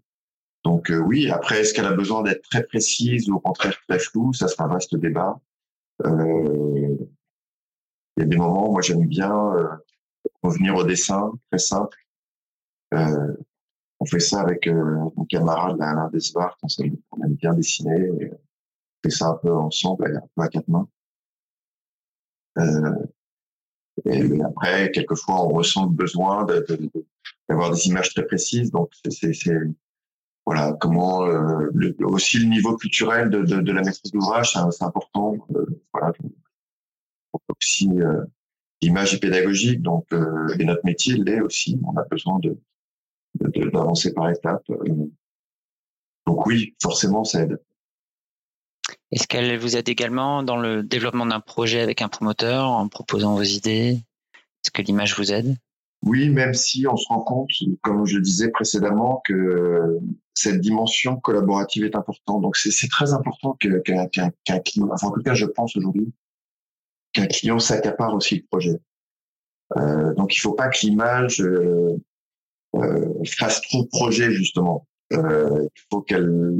Donc 0.64 0.90
euh, 0.90 0.98
oui, 0.98 1.28
après, 1.30 1.60
est-ce 1.60 1.74
qu'elle 1.74 1.86
a 1.86 1.92
besoin 1.92 2.22
d'être 2.22 2.42
très 2.48 2.64
précise 2.64 3.28
ou 3.28 3.36
au 3.36 3.40
contraire 3.40 3.76
très 3.88 3.98
floue? 3.98 4.32
Ça 4.32 4.48
sera 4.48 4.64
un 4.64 4.68
vaste 4.68 4.94
débat. 4.96 5.40
Euh, 6.04 6.96
il 8.16 8.20
y 8.20 8.22
a 8.22 8.26
des 8.26 8.36
moments, 8.36 8.70
moi 8.70 8.82
j'aime 8.82 9.06
bien 9.06 9.32
euh, 9.32 9.68
revenir 10.42 10.76
au 10.76 10.84
dessin, 10.84 11.32
très 11.50 11.58
simple. 11.58 11.98
Euh, 12.94 13.34
on 13.98 14.04
fait 14.04 14.20
ça 14.20 14.40
avec 14.40 14.66
euh, 14.66 14.98
mon 15.16 15.24
camarade 15.24 15.80
Alain 15.80 16.10
Desvart, 16.10 16.56
on, 16.62 16.68
on 17.12 17.24
aime 17.24 17.34
bien 17.34 17.54
dessiner. 17.54 18.10
On 18.10 18.38
fait 19.02 19.10
ça 19.10 19.28
un 19.30 19.36
peu 19.36 19.52
ensemble, 19.52 20.16
un 20.16 20.28
peu 20.36 20.42
à 20.42 20.48
quatre 20.48 20.68
mains. 20.68 20.88
Et 24.04 24.40
après, 24.42 24.90
quelquefois, 24.90 25.44
on 25.46 25.48
ressent 25.48 25.86
le 25.86 25.92
besoin 25.92 26.46
d'avoir 27.48 27.70
des 27.70 27.86
images 27.88 28.14
très 28.14 28.24
précises. 28.24 28.70
Donc, 28.70 28.90
c'est 29.08 29.32
voilà 30.44 30.76
comment 30.80 31.24
euh, 31.24 31.68
aussi 32.00 32.38
le 32.38 32.46
niveau 32.46 32.76
culturel 32.76 33.30
de, 33.30 33.42
de, 33.42 33.60
de 33.60 33.72
la 33.72 33.82
maîtrise 33.82 34.10
d'ouvrage, 34.10 34.52
c'est 34.52 34.84
important. 34.84 35.36
Euh, 35.54 35.66
voilà, 35.92 36.12
aussi 37.48 37.88
euh, 38.00 38.24
l'image 38.80 39.14
est 39.14 39.20
pédagogique, 39.20 39.82
donc 39.82 40.06
euh, 40.12 40.48
et 40.58 40.64
notre 40.64 40.84
métier 40.84 41.14
l'est 41.14 41.40
aussi. 41.40 41.80
On 41.84 41.96
a 41.96 42.04
besoin 42.04 42.38
de 42.40 42.58
d'avancer 43.34 44.12
par 44.12 44.28
étapes. 44.30 44.68
Euh. 44.70 45.08
donc 46.26 46.46
oui, 46.46 46.74
forcément, 46.82 47.24
ça 47.24 47.42
aide. 47.42 47.58
Est-ce 49.12 49.26
qu'elle 49.26 49.58
vous 49.58 49.76
aide 49.76 49.90
également 49.90 50.42
dans 50.42 50.56
le 50.56 50.82
développement 50.82 51.26
d'un 51.26 51.40
projet 51.40 51.80
avec 51.80 52.00
un 52.00 52.08
promoteur 52.08 52.66
en 52.66 52.88
proposant 52.88 53.34
vos 53.34 53.42
idées? 53.42 54.00
Est-ce 54.34 54.70
que 54.70 54.80
l'image 54.80 55.16
vous 55.16 55.32
aide? 55.32 55.56
Oui, 56.04 56.30
même 56.30 56.54
si 56.54 56.86
on 56.88 56.96
se 56.96 57.06
rend 57.08 57.20
compte, 57.20 57.50
comme 57.82 58.06
je 58.06 58.18
disais 58.18 58.50
précédemment, 58.50 59.22
que 59.24 59.98
cette 60.34 60.60
dimension 60.60 61.16
collaborative 61.16 61.84
est 61.84 61.94
importante. 61.94 62.40
Donc 62.40 62.56
c'est 62.56 62.88
très 62.88 63.12
important 63.12 63.56
qu'un 63.60 64.58
client, 64.60 64.88
enfin 64.90 65.08
en 65.08 65.12
tout 65.12 65.22
cas 65.22 65.34
je 65.34 65.46
pense 65.46 65.76
aujourd'hui, 65.76 66.12
qu'un 67.12 67.26
client 67.26 67.58
s'accapare 67.58 68.14
aussi 68.14 68.36
le 68.36 68.44
projet. 68.50 68.80
Euh, 69.76 70.14
donc 70.14 70.34
il 70.34 70.38
faut 70.38 70.54
pas 70.54 70.68
que 70.68 70.78
l'image 70.82 71.40
euh, 71.40 71.96
euh, 72.76 73.12
fasse 73.26 73.60
trop 73.60 73.84
projet 73.84 74.32
justement. 74.32 74.86
Euh, 75.12 75.68
il 75.76 75.82
faut 75.90 76.00
qu'elle 76.00 76.56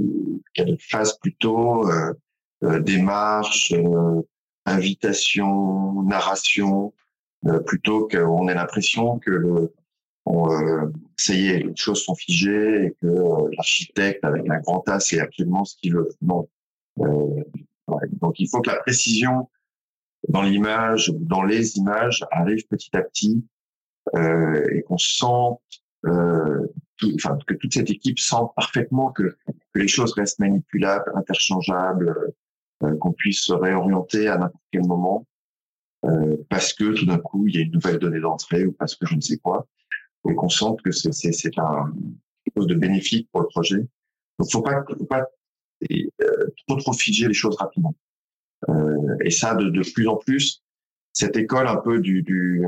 qu'elle 0.55 0.77
fasse 0.79 1.17
plutôt 1.19 1.89
euh 1.89 2.13
démarche, 2.63 3.75
invitation, 4.67 6.03
narration, 6.03 6.93
plutôt 7.67 8.09
qu'on 8.09 8.49
ait 8.49 8.55
l'impression 8.55 9.19
que 9.19 9.31
le 9.31 9.73
euh, 10.29 10.87
ça 11.17 11.35
y 11.35 11.49
est, 11.49 11.59
les 11.59 11.77
choses 11.77 12.05
sont 12.05 12.15
figées 12.15 12.87
et 12.87 12.97
que 13.03 13.51
l'architecte 13.57 14.25
avec 14.25 14.49
un 14.49 14.61
grand 14.61 14.89
A, 14.89 15.01
c'est 15.01 15.21
absolument 15.21 15.65
ce 15.65 15.77
qu'il 15.77 15.95
veut. 15.95 16.09
Non. 16.21 16.49
Euh, 17.01 17.43
Donc 18.21 18.39
il 18.39 18.49
faut 18.49 18.61
que 18.61 18.71
la 18.71 18.77
précision 18.77 19.49
dans 20.29 20.43
l'image 20.43 21.13
dans 21.19 21.43
les 21.43 21.77
images 21.77 22.25
arrive 22.31 22.67
petit 22.69 22.97
à 22.97 23.03
petit 23.03 23.45
euh, 24.15 24.65
et 24.73 24.83
qu'on 24.83 24.99
sente, 24.99 25.63
euh, 26.07 26.67
enfin 27.17 27.37
que 27.47 27.55
toute 27.55 27.75
cette 27.75 27.91
équipe 27.91 28.19
sente 28.19 28.55
parfaitement 28.55 29.11
que, 29.11 29.37
les 29.75 29.89
choses 29.89 30.13
restent 30.13 30.39
manipulables, 30.39 31.11
interchangeables, 31.15 32.11
euh, 32.11 32.35
qu'on 33.01 33.13
puisse 33.13 33.43
se 33.43 33.53
réorienter 33.53 34.29
à 34.29 34.39
n'importe 34.39 34.63
quel 34.73 34.87
moment 34.87 35.27
euh, 36.05 36.37
parce 36.49 36.73
que 36.73 36.93
tout 36.95 37.07
d'un 37.07 37.19
coup 37.19 37.47
il 37.47 37.55
y 37.55 37.59
a 37.59 37.63
une 37.63 37.73
nouvelle 37.73 37.99
donnée 37.99 38.21
d'entrée 38.21 38.65
ou 38.67 38.73
parce 38.73 38.97
que 38.97 39.07
je 39.07 39.15
ne 39.15 39.21
sais 39.21 39.39
quoi 39.39 39.67
et 40.29 40.35
qu'on 40.35 40.49
sente 40.49 40.83
que 40.83 40.91
c'est 40.91 41.13
c'est 41.13 41.33
c'est 41.33 41.59
un 41.59 41.93
quelque 42.45 42.55
chose 42.57 42.67
de 42.67 42.75
bénéfique 42.75 43.29
pour 43.31 43.41
le 43.41 43.49
projet. 43.49 43.87
Donc 44.39 44.51
faut 44.51 44.63
pas 44.63 44.85
faut 44.99 45.05
pas 45.05 45.27
euh, 45.91 46.49
trop 46.67 46.77
trop 46.77 46.93
figer 46.93 47.29
les 47.29 47.35
choses 47.35 47.57
rapidement. 47.57 47.95
Euh, 48.69 49.17
et 49.25 49.31
ça, 49.31 49.55
de, 49.55 49.69
de 49.69 49.93
plus 49.93 50.07
en 50.07 50.17
plus, 50.17 50.63
cette 51.13 51.37
école 51.37 51.67
un 51.67 51.77
peu 51.77 52.01
du, 52.01 52.23
du, 52.23 52.65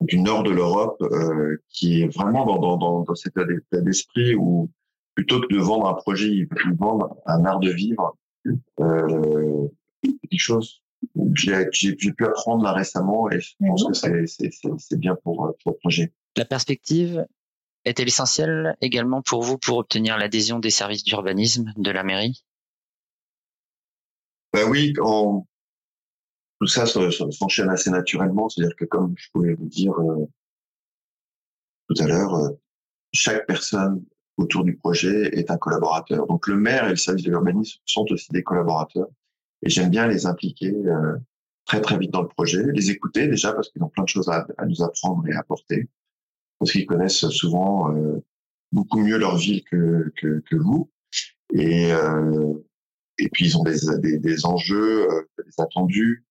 du 0.00 0.18
nord 0.20 0.42
de 0.44 0.50
l'Europe, 0.50 1.02
euh, 1.02 1.56
qui 1.68 2.02
est 2.02 2.08
vraiment 2.08 2.46
dans, 2.46 2.58
dans, 2.58 2.76
dans, 2.76 3.02
dans 3.02 3.14
cet 3.14 3.36
état 3.36 3.80
d'esprit 3.80 4.34
où 4.34 4.70
plutôt 5.14 5.40
que 5.40 5.52
de 5.52 5.58
vendre 5.58 5.88
un 5.88 5.94
projet, 5.94 6.28
ils 6.28 6.48
vendent 6.78 7.08
un 7.26 7.44
art 7.44 7.60
de 7.60 7.70
vivre. 7.70 8.16
Euh, 8.46 9.68
quelque 10.02 10.40
chose 10.40 10.82
j'ai 11.34 11.94
pu 11.94 12.26
apprendre 12.26 12.62
là 12.62 12.72
récemment 12.72 13.30
et 13.30 13.40
je 13.40 13.54
pense 13.58 14.02
que 14.02 14.26
c'est 14.26 14.98
bien 14.98 15.16
pour, 15.22 15.54
pour 15.62 15.72
le 15.72 15.78
projet. 15.78 16.12
La 16.36 16.44
perspective 16.44 17.26
est-elle 17.84 18.08
essentielle 18.08 18.76
également 18.80 19.22
pour 19.22 19.42
vous 19.42 19.58
pour 19.58 19.78
obtenir 19.78 20.18
l'adhésion 20.18 20.58
des 20.58 20.70
services 20.70 21.04
d'urbanisme 21.04 21.72
de 21.76 21.90
la 21.90 22.02
mairie? 22.02 22.44
Ben 24.52 24.68
oui, 24.68 24.92
tout 24.92 25.46
ça 26.66 26.84
s'enchaîne 26.86 27.70
assez 27.70 27.90
naturellement. 27.90 28.48
C'est-à-dire 28.48 28.76
que, 28.76 28.84
comme 28.84 29.14
je 29.16 29.28
pouvais 29.32 29.54
vous 29.54 29.68
dire 29.68 29.94
euh, 29.98 30.26
tout 31.88 32.02
à 32.02 32.06
l'heure, 32.06 32.34
euh, 32.34 32.50
chaque 33.12 33.46
personne 33.46 34.04
autour 34.40 34.64
du 34.64 34.76
projet 34.76 35.30
est 35.38 35.50
un 35.50 35.58
collaborateur. 35.58 36.26
Donc 36.26 36.46
le 36.46 36.56
maire 36.56 36.86
et 36.86 36.90
le 36.90 36.96
service 36.96 37.24
de 37.24 37.30
l'urbanisme 37.30 37.80
sont 37.84 38.06
aussi 38.10 38.28
des 38.32 38.42
collaborateurs. 38.42 39.08
Et 39.62 39.70
j'aime 39.70 39.90
bien 39.90 40.06
les 40.06 40.26
impliquer 40.26 40.74
euh, 40.74 41.16
très 41.66 41.80
très 41.80 41.98
vite 41.98 42.10
dans 42.10 42.22
le 42.22 42.28
projet, 42.28 42.62
les 42.72 42.90
écouter 42.90 43.28
déjà 43.28 43.52
parce 43.52 43.68
qu'ils 43.70 43.82
ont 43.82 43.88
plein 43.88 44.04
de 44.04 44.08
choses 44.08 44.28
à, 44.28 44.46
nous 44.66 44.82
apprendre 44.82 45.26
et 45.28 45.34
à 45.34 45.40
apporter, 45.40 45.88
parce 46.58 46.72
qu'ils 46.72 46.86
connaissent 46.86 47.28
souvent 47.28 47.94
beaucoup 48.72 49.00
mieux 49.00 49.18
leur 49.18 49.36
ville 49.36 49.62
que, 49.64 50.12
que, 50.16 50.56
vous. 50.56 50.90
Et, 51.52 51.92
euh, 51.92 52.54
et 53.18 53.28
puis 53.28 53.46
ils 53.46 53.58
ont 53.58 53.62
des, 53.62 53.78
des, 53.98 54.18
des 54.18 54.46
enjeux, 54.46 55.10
euh, 55.10 55.22
des 55.44 55.62
attendus 55.62 56.24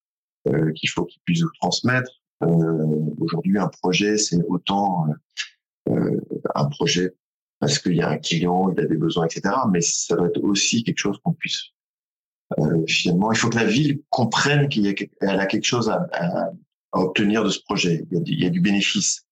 euh, 0.48 0.72
qu'il 0.74 0.90
faut 0.90 1.06
qu'ils 1.06 1.22
puissent 1.24 1.44
vous 1.44 1.52
transmettre. 1.62 2.12
Euh, 2.44 3.06
aujourd'hui, 3.20 3.58
un 3.58 3.68
projet, 3.68 4.18
c'est 4.18 4.42
autant 4.48 5.08
un 6.56 6.66
projet 6.66 7.16
parce 7.60 7.80
qu'il 7.80 7.96
y 7.96 8.02
a 8.02 8.10
un 8.10 8.18
client, 8.18 8.72
il 8.72 8.80
a 8.80 8.86
des 8.86 8.98
besoins, 8.98 9.26
etc. 9.26 9.54
Mais 9.72 9.82
ça 9.82 10.16
doit 10.16 10.28
être 10.28 10.42
aussi 10.44 10.84
quelque 10.84 11.00
chose 11.00 11.20
qu'on 11.24 11.34
puisse 11.34 11.72
finalement. 12.88 13.32
Il 13.32 13.38
faut 13.38 13.50
que 13.50 13.58
la 13.58 13.66
ville 13.66 14.02
comprenne 14.10 14.70
qu'il 14.70 14.86
y 14.86 14.90
a, 15.22 15.32
a 15.32 15.46
quelque 15.46 15.66
chose 15.66 15.90
à, 15.90 16.08
à, 16.14 16.52
obtenir 16.94 17.44
de 17.44 17.50
ce 17.50 17.62
projet. 17.62 18.06
Il 18.12 18.40
y 18.40 18.46
a 18.46 18.50
du, 18.50 18.62
bénéfice. 18.62 19.26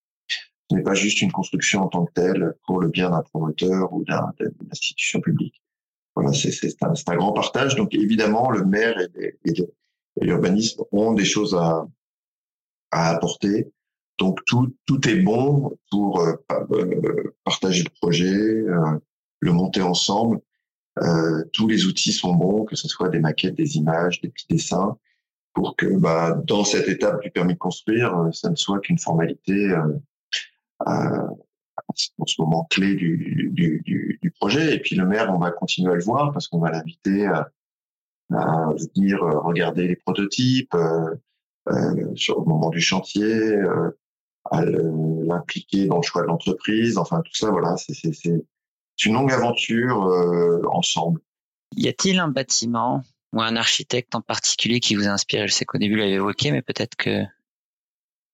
Ce 0.70 0.76
n'est 0.76 0.84
pas 0.84 0.94
juste 0.94 1.22
une 1.22 1.32
construction 1.32 1.82
en 1.82 1.88
tant 1.88 2.06
que 2.06 2.14
telle 2.14 2.54
pour 2.66 2.80
le 2.80 2.90
bien 2.90 3.10
d'un 3.10 3.22
promoteur 3.22 3.92
ou 3.94 4.04
d'une 4.04 4.54
institution 4.72 5.22
publique. 5.22 5.62
Voilà, 6.16 6.34
c'est 6.34 6.52
un, 6.82 6.94
un, 7.08 7.16
grand 7.16 7.34
partage. 7.34 7.76
Donc 7.76 7.94
évidemment, 7.94 8.50
le 8.50 8.66
maire 8.66 9.00
et, 9.00 9.40
l'urbanisme 10.20 10.84
ont 10.92 11.14
des 11.14 11.26
choses 11.26 11.56
à, 11.56 11.88
à 12.92 13.10
apporter. 13.10 13.72
Donc 14.18 14.44
tout, 14.46 14.76
tout 14.86 15.08
est 15.08 15.22
bon 15.22 15.78
pour 15.92 16.22
euh, 16.22 16.34
euh, 16.52 17.34
partager 17.44 17.84
le 17.84 17.90
projet, 18.02 18.34
euh, 18.34 19.00
le 19.40 19.52
monter 19.52 19.82
ensemble. 19.82 20.40
Euh, 21.02 21.44
tous 21.54 21.68
les 21.68 21.86
outils 21.86 22.14
sont 22.14 22.34
bons, 22.34 22.66
que 22.66 22.76
ce 22.76 22.88
soit 22.88 23.10
des 23.10 23.20
maquettes, 23.20 23.56
des 23.56 23.78
images, 23.78 24.20
des 24.22 24.30
petits 24.30 24.48
dessins, 24.50 24.98
pour 25.54 25.76
que 25.76 25.86
bah, 25.86 26.42
dans 26.46 26.64
cette 26.64 26.88
étape 26.88 27.22
du 27.22 27.30
permis 27.30 27.54
de 27.54 27.60
construire, 27.60 28.30
ça 28.34 28.50
ne 28.50 28.56
soit 28.56 28.80
qu'une 28.80 28.98
formalité 28.98 29.76
en 32.18 32.26
ce 32.26 32.42
moment 32.42 32.68
clé 32.70 32.96
du, 32.96 33.52
du, 33.54 33.82
du, 34.22 34.32
projet. 34.40 34.76
Et 34.76 34.80
puis 34.80 34.96
le 34.96 35.06
maire, 35.06 35.34
on 35.34 35.40
va 35.40 35.52
continuer 35.52 35.92
à 35.92 35.96
le 35.96 36.04
voir 36.04 36.32
parce 36.32 36.48
qu'on 36.48 36.60
va 36.60 36.72
l'inviter 36.72 37.26
à, 37.26 37.50
à, 38.34 38.70
venir 38.96 39.24
euh, 39.24 39.40
regarder 39.40 39.88
les 39.88 39.96
prototypes 39.96 40.74
euh, 40.76 41.16
euh, 41.70 42.16
sur 42.16 42.40
le 42.40 42.46
moment 42.46 42.70
du 42.70 42.82
chantier, 42.82 43.24
euh, 43.24 43.92
à 44.52 44.64
l'impliquer 44.66 45.88
dans 45.88 45.98
le 45.98 46.04
choix 46.04 46.22
de 46.22 46.28
l'entreprise. 46.28 46.98
Enfin, 46.98 47.22
tout 47.22 47.36
ça, 47.36 47.52
voilà, 47.52 47.76
c'est 47.78 49.06
une 49.06 49.14
longue 49.14 49.32
aventure 49.32 50.06
euh, 50.08 50.62
ensemble. 50.72 51.22
Y 51.76 51.88
a-t-il 51.88 52.20
un 52.20 52.30
bâtiment 52.30 53.04
ou 53.34 53.42
un 53.42 53.56
architecte 53.56 54.16
en 54.16 54.22
particulier 54.22 54.80
qui 54.80 54.96
vous 54.96 55.08
inspire 55.08 55.48
Je 55.48 55.54
sais 55.54 55.66
qu'au 55.66 55.78
début, 55.78 55.96
vous 55.96 56.00
l'avez 56.00 56.14
évoqué, 56.14 56.52
mais 56.52 56.62
peut-être 56.62 56.96
que 56.96 57.24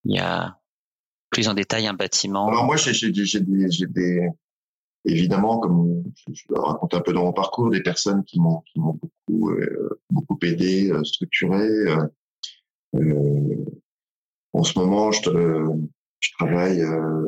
il 0.04 0.16
y 0.16 0.18
a 0.18 0.58
plus 1.30 1.48
en 1.48 1.54
détail 1.54 1.86
un 1.86 1.94
bâtiment 1.94 2.48
Alors 2.48 2.64
moi, 2.64 2.76
j'ai 2.76 3.10
des, 3.10 3.86
des, 3.88 4.28
évidemment, 5.04 5.58
comme 5.58 6.04
je, 6.16 6.32
je 6.32 6.54
raconte 6.54 6.94
un 6.94 7.00
peu 7.00 7.12
dans 7.12 7.24
mon 7.24 7.32
parcours, 7.32 7.70
des 7.70 7.82
personnes 7.82 8.24
qui 8.24 8.40
m'ont 8.40 8.60
qui 8.60 8.78
m'ont 8.80 8.98
beaucoup 9.00 9.50
euh, 9.50 10.00
beaucoup 10.10 10.38
aidé, 10.42 10.90
euh, 10.90 11.02
structuré. 11.04 11.66
Euh, 11.66 12.06
euh, 12.94 13.64
en 14.52 14.62
ce 14.62 14.78
moment, 14.78 15.10
je, 15.10 15.20
je 16.24 16.30
travaille 16.38 16.80
euh, 16.80 17.26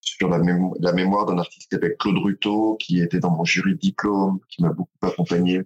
sur 0.00 0.28
la, 0.28 0.92
mémoire 0.92 1.26
d'un 1.26 1.38
artiste 1.38 1.68
s'appelle 1.70 1.96
Claude 1.98 2.18
Ruto, 2.18 2.76
qui 2.76 3.00
était 3.00 3.20
dans 3.20 3.30
mon 3.30 3.44
jury 3.44 3.74
de 3.74 3.78
diplôme, 3.78 4.40
qui 4.48 4.62
m'a 4.62 4.70
beaucoup 4.70 4.90
accompagné. 5.02 5.62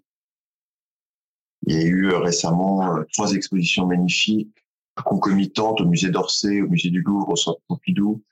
Il 1.67 1.75
y 1.75 1.79
a 1.79 1.85
eu 1.85 2.09
récemment 2.09 3.03
trois 3.13 3.33
expositions 3.33 3.87
magnifiques 3.87 4.65
concomitante 5.03 5.81
au 5.81 5.87
musée 5.87 6.11
d'Orsay, 6.11 6.61
au 6.61 6.69
musée 6.69 6.91
du 6.91 7.01
Louvre, 7.01 7.31
au 7.31 7.37
centre 7.37 7.61
Pompidou, 7.67 8.23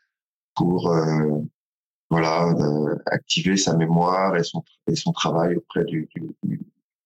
pour 0.55 0.93
euh, 0.93 1.41
voilà 2.11 2.49
euh, 2.49 2.97
activer 3.07 3.57
sa 3.57 3.77
mémoire 3.77 4.37
et 4.37 4.95
son 4.95 5.13
travail 5.13 5.57
auprès 5.57 5.85
du, 5.85 6.09
du, 6.45 6.61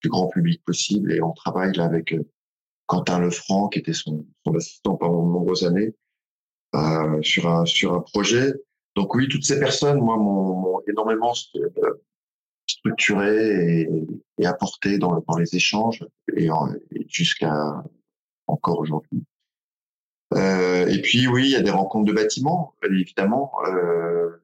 grand 0.08 0.28
public 0.28 0.62
possible. 0.64 1.12
Et 1.12 1.20
on 1.20 1.32
travaille 1.32 1.72
là 1.72 1.84
avec 1.84 2.12
euh, 2.12 2.24
Quentin 2.86 3.18
Lefranc, 3.18 3.68
qui 3.68 3.80
était 3.80 3.92
son, 3.92 4.26
son 4.44 4.54
assistant 4.54 4.96
pendant 4.96 5.26
de 5.26 5.32
nombreuses 5.32 5.64
années, 5.64 5.94
euh, 6.74 7.20
sur 7.22 7.48
un 7.48 7.64
sur 7.64 7.94
un 7.94 8.00
projet. 8.00 8.54
Donc 8.94 9.14
oui, 9.14 9.28
toutes 9.28 9.44
ces 9.44 9.58
personnes, 9.58 10.00
moi, 10.00 10.16
m'ont 10.16 10.80
énormément 10.88 11.32
structuré 12.66 13.82
et, 13.82 13.88
et 14.38 14.46
apporté 14.46 14.98
dans, 14.98 15.22
dans 15.26 15.38
les 15.38 15.54
échanges 15.54 16.04
et, 16.36 16.46
et 16.46 17.06
jusqu'à 17.08 17.84
encore 18.46 18.78
aujourd'hui. 18.78 19.24
Euh, 20.34 20.86
et 20.88 21.00
puis 21.02 21.28
oui, 21.28 21.44
il 21.44 21.50
y 21.52 21.56
a 21.56 21.62
des 21.62 21.70
rencontres 21.70 22.06
de 22.06 22.12
bâtiments, 22.12 22.74
évidemment. 22.82 23.52
Euh, 23.68 24.42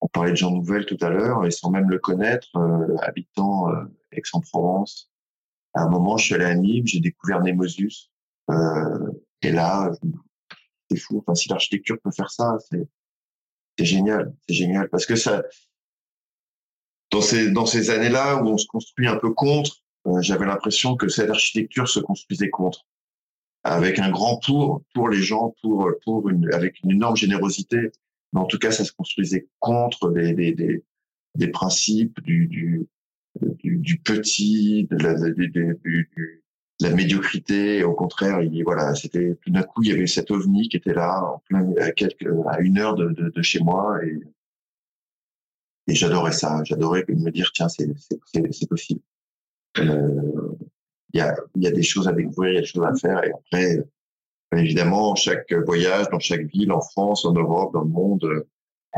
on 0.00 0.08
parlait 0.08 0.32
de 0.32 0.36
Jean 0.36 0.50
Nouvel 0.50 0.86
tout 0.86 0.98
à 1.00 1.08
l'heure, 1.08 1.44
et 1.46 1.50
sans 1.50 1.70
même 1.70 1.88
le 1.88 1.98
connaître, 1.98 2.56
euh, 2.56 2.96
habitant 3.00 3.70
euh, 3.70 3.84
Aix-en-Provence. 4.12 5.10
À 5.74 5.82
un 5.82 5.88
moment, 5.88 6.16
je 6.16 6.26
suis 6.26 6.34
allé 6.34 6.44
à 6.44 6.54
Nîmes, 6.54 6.86
j'ai 6.86 7.00
découvert 7.00 7.42
Nemosus. 7.42 8.10
Euh, 8.50 9.10
et 9.42 9.50
là, 9.50 9.90
c'est 10.90 10.96
fou. 10.98 11.18
Enfin, 11.18 11.34
si 11.34 11.48
l'architecture 11.48 11.96
peut 12.02 12.12
faire 12.12 12.30
ça, 12.30 12.56
c'est 12.70 12.86
c'est 13.78 13.84
génial, 13.84 14.32
c'est 14.48 14.54
génial 14.54 14.88
parce 14.88 15.04
que 15.04 15.16
ça, 15.16 15.42
dans 17.10 17.20
ces 17.20 17.50
dans 17.50 17.66
ces 17.66 17.90
années-là 17.90 18.42
où 18.42 18.48
on 18.48 18.58
se 18.58 18.66
construit 18.66 19.08
un 19.08 19.16
peu 19.16 19.32
contre, 19.32 19.82
euh, 20.06 20.20
j'avais 20.20 20.46
l'impression 20.46 20.96
que 20.96 21.08
cette 21.08 21.30
architecture 21.30 21.88
se 21.88 22.00
construisait 22.00 22.50
contre 22.50 22.86
avec 23.64 23.98
un 23.98 24.10
grand 24.10 24.38
pour 24.44 24.82
pour 24.94 25.08
les 25.08 25.22
gens, 25.22 25.54
pour 25.62 25.90
pour 26.04 26.28
une 26.28 26.52
avec 26.52 26.80
une 26.84 26.92
énorme 26.92 27.16
générosité. 27.16 27.90
mais 28.32 28.40
en 28.40 28.46
tout 28.46 28.58
cas, 28.58 28.70
ça 28.70 28.84
se 28.84 28.92
construisait 28.92 29.48
contre 29.58 30.10
des, 30.10 30.34
des, 30.34 30.52
des, 30.52 30.84
des 31.36 31.48
principes 31.48 32.20
du, 32.22 32.46
du, 32.46 32.86
du, 33.40 33.78
du, 33.78 33.98
petit, 33.98 34.86
de 34.90 34.96
la, 34.96 35.14
du, 35.30 35.48
du, 35.48 36.44
la 36.80 36.90
médiocrité. 36.90 37.84
au 37.84 37.94
contraire, 37.94 38.42
il, 38.42 38.62
voilà, 38.64 38.94
c'était 38.94 39.36
tout 39.42 39.50
d'un 39.50 39.62
coup, 39.62 39.82
il 39.82 39.90
y 39.90 39.92
avait 39.92 40.06
cet 40.06 40.30
ovni 40.30 40.68
qui 40.68 40.76
était 40.76 40.94
là, 40.94 41.22
en 41.24 41.38
plein, 41.48 41.72
à, 41.80 41.90
quelques, 41.92 42.28
à 42.48 42.60
une 42.60 42.78
heure 42.78 42.94
de, 42.94 43.08
de, 43.08 43.30
de 43.30 43.42
chez 43.42 43.60
moi, 43.60 43.98
et, 44.04 44.20
et 45.86 45.94
j'adorais 45.94 46.32
ça. 46.32 46.62
J'adorais 46.64 47.04
me 47.08 47.30
dire, 47.30 47.50
tiens, 47.52 47.68
c'est 47.68 48.68
possible. 48.68 49.00
Euh, 49.78 50.52
il 51.12 51.18
y 51.18 51.20
a 51.20 51.36
il 51.54 51.62
y 51.62 51.66
a 51.66 51.70
des 51.70 51.82
choses 51.82 52.08
à 52.08 52.12
découvrir, 52.12 52.52
il 52.52 52.54
y 52.54 52.58
a 52.58 52.60
des 52.60 52.66
choses 52.66 52.84
à 52.84 52.94
faire, 52.94 53.24
et 53.24 53.32
après, 53.32 53.84
évidemment, 54.56 55.14
chaque 55.14 55.52
voyage 55.52 56.08
dans 56.10 56.20
chaque 56.20 56.46
ville, 56.46 56.72
en 56.72 56.80
France, 56.80 57.24
en 57.24 57.32
Europe, 57.32 57.72
dans 57.72 57.82
le 57.82 57.88
monde, 57.88 58.46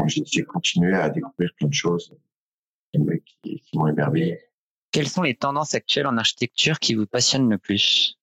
j'ai 0.07 0.45
continué 0.45 0.95
à 0.95 1.09
découvrir 1.09 1.51
plein 1.57 1.69
de 1.69 1.75
choses 1.75 2.15
qui, 3.43 3.61
qui 3.61 3.79
m'ont 3.79 3.89
émerveillé. 3.89 4.41
Quelles 4.93 5.09
sont 5.09 5.23
les 5.23 5.35
tendances 5.35 5.75
actuelles 5.75 6.07
en 6.07 6.17
architecture 6.17 6.79
qui 6.79 6.95
vous 6.95 7.07
passionnent 7.07 7.51
le 7.51 7.59
plus? 7.59 8.19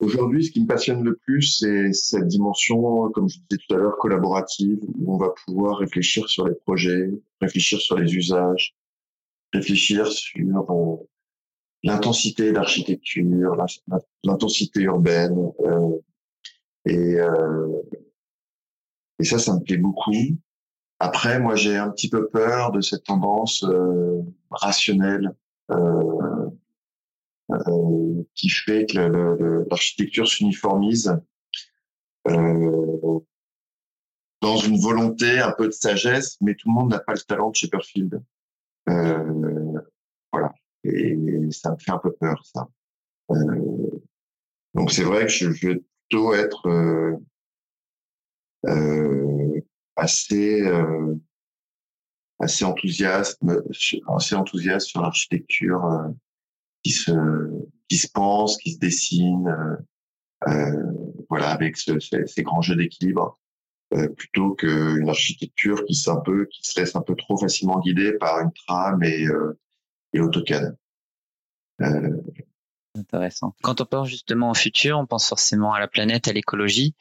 Aujourd'hui, 0.00 0.44
ce 0.44 0.50
qui 0.52 0.60
me 0.60 0.66
passionne 0.66 1.02
le 1.02 1.16
plus, 1.16 1.58
c'est 1.58 1.92
cette 1.92 2.28
dimension, 2.28 3.10
comme 3.10 3.28
je 3.28 3.38
disais 3.38 3.62
tout 3.66 3.74
à 3.74 3.78
l'heure, 3.78 3.96
collaborative, 3.98 4.78
où 4.96 5.14
on 5.14 5.16
va 5.16 5.30
pouvoir 5.44 5.78
réfléchir 5.78 6.28
sur 6.28 6.46
les 6.46 6.54
projets, 6.54 7.10
réfléchir 7.40 7.80
sur 7.80 7.96
les 7.96 8.14
usages, 8.14 8.76
réfléchir 9.52 10.06
sur 10.06 10.70
euh, 10.70 10.96
l'intensité 11.82 12.52
d'architecture, 12.52 13.56
l'intensité 14.22 14.82
urbaine. 14.82 15.36
Euh, 15.60 15.98
et, 16.84 17.14
euh, 17.16 17.82
et 19.18 19.24
ça, 19.24 19.38
ça 19.38 19.54
me 19.54 19.64
plaît 19.64 19.78
beaucoup. 19.78 20.12
Après, 21.00 21.38
moi, 21.38 21.54
j'ai 21.54 21.76
un 21.76 21.90
petit 21.90 22.08
peu 22.08 22.28
peur 22.28 22.72
de 22.72 22.80
cette 22.80 23.04
tendance 23.04 23.62
euh, 23.64 24.20
rationnelle 24.50 25.34
euh, 25.70 26.50
euh, 27.50 28.22
qui 28.34 28.48
fait 28.48 28.86
que 28.86 29.64
l'architecture 29.70 30.26
s'uniformise 30.26 31.16
euh, 32.28 33.20
dans 34.40 34.56
une 34.56 34.80
volonté 34.80 35.38
un 35.38 35.52
peu 35.52 35.66
de 35.66 35.72
sagesse, 35.72 36.36
mais 36.40 36.54
tout 36.54 36.68
le 36.68 36.74
monde 36.74 36.90
n'a 36.90 36.98
pas 36.98 37.12
le 37.12 37.20
talent 37.20 37.50
de 37.50 37.56
Shepperfield. 37.56 38.22
Euh, 38.88 39.80
voilà. 40.32 40.52
Et 40.84 41.16
ça 41.50 41.72
me 41.72 41.76
fait 41.78 41.92
un 41.92 41.98
peu 41.98 42.12
peur, 42.12 42.44
ça. 42.44 42.68
Euh, 43.30 44.00
donc 44.74 44.90
c'est 44.90 45.04
vrai 45.04 45.22
que 45.26 45.32
je, 45.32 45.50
je, 45.52 45.68
vais 45.68 45.82
plutôt 46.08 46.34
être 46.34 46.68
assez 49.98 50.62
assez 52.40 52.64
enthousiaste, 52.64 53.40
assez 54.08 54.34
enthousiaste 54.34 54.86
sur 54.86 55.02
l'architecture 55.02 55.82
qui 56.82 56.90
se 56.92 57.12
qui 57.88 57.96
se 57.96 58.08
pense, 58.08 58.56
qui 58.58 58.72
se 58.72 58.78
dessine, 58.78 59.48
euh, 59.48 59.76
euh, 60.48 60.92
voilà, 61.28 61.50
avec 61.50 61.76
ce, 61.76 61.98
ces, 61.98 62.42
grands 62.42 62.60
jeux 62.60 62.76
d'équilibre, 62.76 63.38
euh, 63.94 64.08
plutôt 64.08 64.54
qu'une 64.54 65.08
architecture 65.08 65.84
qui 65.86 66.02
un 66.08 66.20
peu, 66.20 66.46
qui 66.46 66.60
se 66.62 66.78
laisse 66.78 66.94
un 66.96 67.02
peu 67.02 67.16
trop 67.16 67.38
facilement 67.38 67.80
guider 67.80 68.12
par 68.12 68.40
une 68.40 68.52
trame 68.52 69.02
et, 69.02 69.26
euh, 69.26 69.58
et 70.12 70.20
AutoCAD. 70.20 70.76
Euh, 71.80 72.16
Intéressant. 72.94 73.54
Quand 73.62 73.80
on 73.80 73.86
pense 73.86 74.08
justement 74.08 74.50
au 74.50 74.54
futur, 74.54 74.98
on 74.98 75.06
pense 75.06 75.28
forcément 75.28 75.72
à 75.72 75.80
la 75.80 75.88
planète, 75.88 76.28
à 76.28 76.32
l'écologie. 76.32 76.94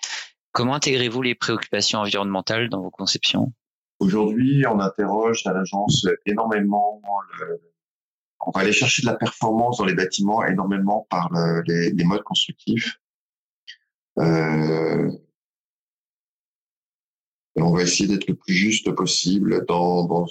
Comment 0.58 0.74
intégrez-vous 0.74 1.22
les 1.22 1.36
préoccupations 1.36 2.00
environnementales 2.00 2.68
dans 2.68 2.82
vos 2.82 2.90
conceptions? 2.90 3.54
Aujourd'hui, 4.00 4.66
on 4.66 4.80
interroge 4.80 5.46
à 5.46 5.54
l'agence 5.54 6.08
énormément 6.26 7.00
on 8.44 8.50
va 8.50 8.62
aller 8.62 8.74
chercher 8.74 9.04
de 9.04 9.06
la 9.06 9.14
performance 9.14 9.78
dans 9.78 9.86
les 9.86 9.94
bâtiments 9.94 10.44
énormément 10.44 11.06
par 11.12 11.30
les, 11.68 12.04
modes 12.04 12.24
constructifs. 12.24 13.00
Euh, 14.18 15.12
on 17.56 17.72
va 17.72 17.84
essayer 17.84 18.08
d'être 18.08 18.28
le 18.28 18.34
plus 18.34 18.56
juste 18.56 18.90
possible 18.96 19.64
dans, 19.68 20.26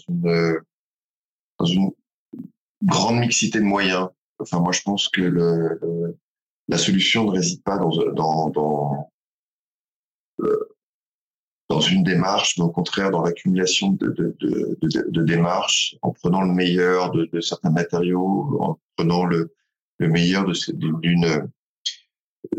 une, 1.68 1.92
grande 2.82 3.20
mixité 3.20 3.60
de 3.60 3.64
moyens. 3.64 4.08
Enfin, 4.40 4.58
moi, 4.58 4.72
je 4.72 4.82
pense 4.82 5.08
que 5.08 5.22
la 6.66 6.78
solution 6.78 7.26
ne 7.26 7.30
réside 7.30 7.62
pas 7.62 7.78
dans, 7.78 9.08
dans 11.68 11.80
une 11.80 12.04
démarche, 12.04 12.56
mais 12.58 12.64
au 12.64 12.70
contraire 12.70 13.10
dans 13.10 13.22
l'accumulation 13.22 13.90
de, 13.90 14.08
de, 14.08 14.36
de, 14.40 14.78
de, 15.08 15.22
démarches, 15.22 15.96
en 16.02 16.12
prenant 16.12 16.42
le 16.42 16.52
meilleur 16.52 17.10
de, 17.10 17.40
certains 17.40 17.70
matériaux, 17.70 18.56
en 18.60 18.78
prenant 18.96 19.24
le, 19.24 19.52
le 19.98 20.08
meilleur 20.08 20.44
d'une 20.74 21.24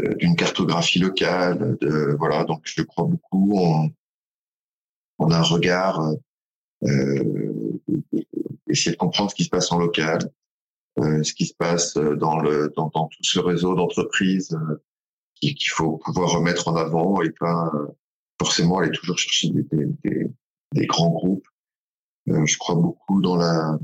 euh, 0.03 0.13
d'une 0.15 0.35
cartographie 0.35 0.99
locale. 0.99 1.77
De, 1.79 2.15
voilà, 2.19 2.43
donc 2.43 2.61
je 2.65 2.81
crois 2.81 3.05
beaucoup 3.05 3.57
en, 3.57 3.89
en 5.19 5.31
un 5.31 5.41
regard, 5.41 6.01
euh, 6.83 7.79
essayer 8.67 8.91
de 8.91 8.97
comprendre 8.97 9.31
ce 9.31 9.35
qui 9.35 9.45
se 9.45 9.49
passe 9.49 9.71
en 9.71 9.79
local, 9.79 10.19
euh, 10.99 11.23
ce 11.23 11.33
qui 11.33 11.45
se 11.45 11.53
passe 11.53 11.93
dans 11.93 12.39
le 12.39 12.73
dans, 12.75 12.91
dans 12.93 13.07
tout 13.07 13.23
ce 13.23 13.39
réseau 13.39 13.75
d'entreprises 13.75 14.57
euh, 15.43 15.47
qu'il 15.53 15.69
faut 15.69 15.97
pouvoir 15.97 16.31
remettre 16.31 16.67
en 16.67 16.75
avant 16.75 17.21
et 17.21 17.31
pas 17.31 17.71
forcément 18.39 18.79
aller 18.79 18.91
toujours 18.91 19.17
chercher 19.17 19.49
des, 19.49 19.63
des, 20.03 20.27
des, 20.73 20.85
grands 20.85 21.09
groupes. 21.09 21.47
Euh, 22.29 22.45
je 22.45 22.57
crois 22.57 22.75
beaucoup 22.75 23.21
dans 23.21 23.35
la 23.35 23.79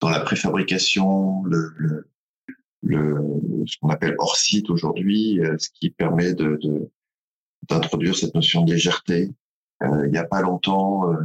dans 0.00 0.10
la 0.10 0.20
préfabrication, 0.20 1.44
le, 1.44 1.72
le, 1.76 2.10
le 2.82 3.64
ce 3.66 3.76
qu'on 3.78 3.88
appelle 3.88 4.16
hors 4.18 4.36
site 4.36 4.68
aujourd'hui, 4.70 5.40
euh, 5.40 5.56
ce 5.58 5.70
qui 5.70 5.90
permet 5.90 6.34
de 6.34 6.58
d'introduire 7.68 8.16
cette 8.16 8.34
notion 8.34 8.62
de 8.64 8.72
légèreté. 8.72 9.32
Euh, 9.84 10.06
il 10.06 10.10
n'y 10.10 10.18
a 10.18 10.24
pas 10.24 10.40
longtemps, 10.40 11.12
euh, 11.12 11.24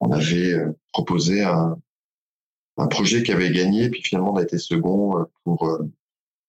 on 0.00 0.12
avait 0.12 0.54
proposé 0.92 1.42
un, 1.42 1.78
un 2.76 2.86
projet 2.88 3.22
qui 3.22 3.32
avait 3.32 3.50
gagné, 3.50 3.88
puis 3.88 4.02
finalement 4.02 4.34
on 4.34 4.36
a 4.36 4.42
été 4.42 4.58
second 4.58 5.24
pour 5.44 5.80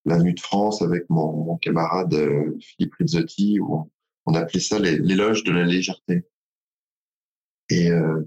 l'avenue 0.07 0.33
de 0.33 0.39
France 0.39 0.81
avec 0.81 1.09
mon, 1.09 1.57
camarade 1.57 2.15
Philippe 2.59 2.95
Rizzotti, 2.95 3.59
où 3.59 3.91
on 4.25 4.33
appelait 4.33 4.59
ça 4.59 4.79
l'éloge 4.79 5.43
de 5.43 5.51
la 5.51 5.63
légèreté. 5.63 6.25
Et, 7.69 7.91
euh, 7.91 8.23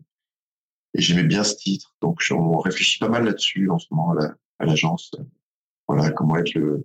et 0.95 1.01
j'aimais 1.01 1.25
bien 1.25 1.45
ce 1.45 1.57
titre, 1.57 1.95
donc 2.01 2.23
on 2.31 2.59
réfléchit 2.59 2.99
pas 2.99 3.09
mal 3.09 3.25
là-dessus 3.25 3.71
en 3.71 3.79
ce 3.79 3.87
moment 3.91 4.15
à 4.59 4.67
l'agence. 4.67 5.13
voilà, 5.89 6.11
comment 6.11 6.37
être 6.37 6.55
le, 6.55 6.85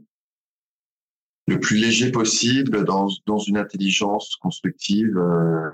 le 1.48 1.60
plus 1.60 1.78
léger 1.78 2.12
possible 2.12 2.84
dans, 2.86 3.08
dans 3.26 3.38
une 3.38 3.58
intelligence 3.58 4.36
constructive 4.38 5.18
euh, 5.18 5.70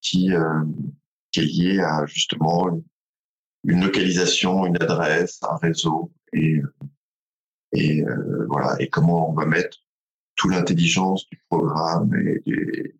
qui, 0.00 0.32
euh, 0.32 0.64
qui 1.30 1.40
est 1.40 1.44
liée 1.44 1.80
à 1.80 2.04
justement 2.06 2.82
une, 3.64 3.80
localisation, 3.84 4.66
une 4.66 4.80
adresse, 4.82 5.40
un 5.42 5.56
réseau 5.56 6.12
et 7.74 8.02
euh, 8.02 8.46
voilà 8.48 8.76
et 8.80 8.88
comment 8.88 9.30
on 9.30 9.34
va 9.34 9.44
mettre 9.44 9.78
toute 10.36 10.52
l'intelligence 10.52 11.28
du 11.28 11.40
programme 11.48 12.14
et, 12.14 12.94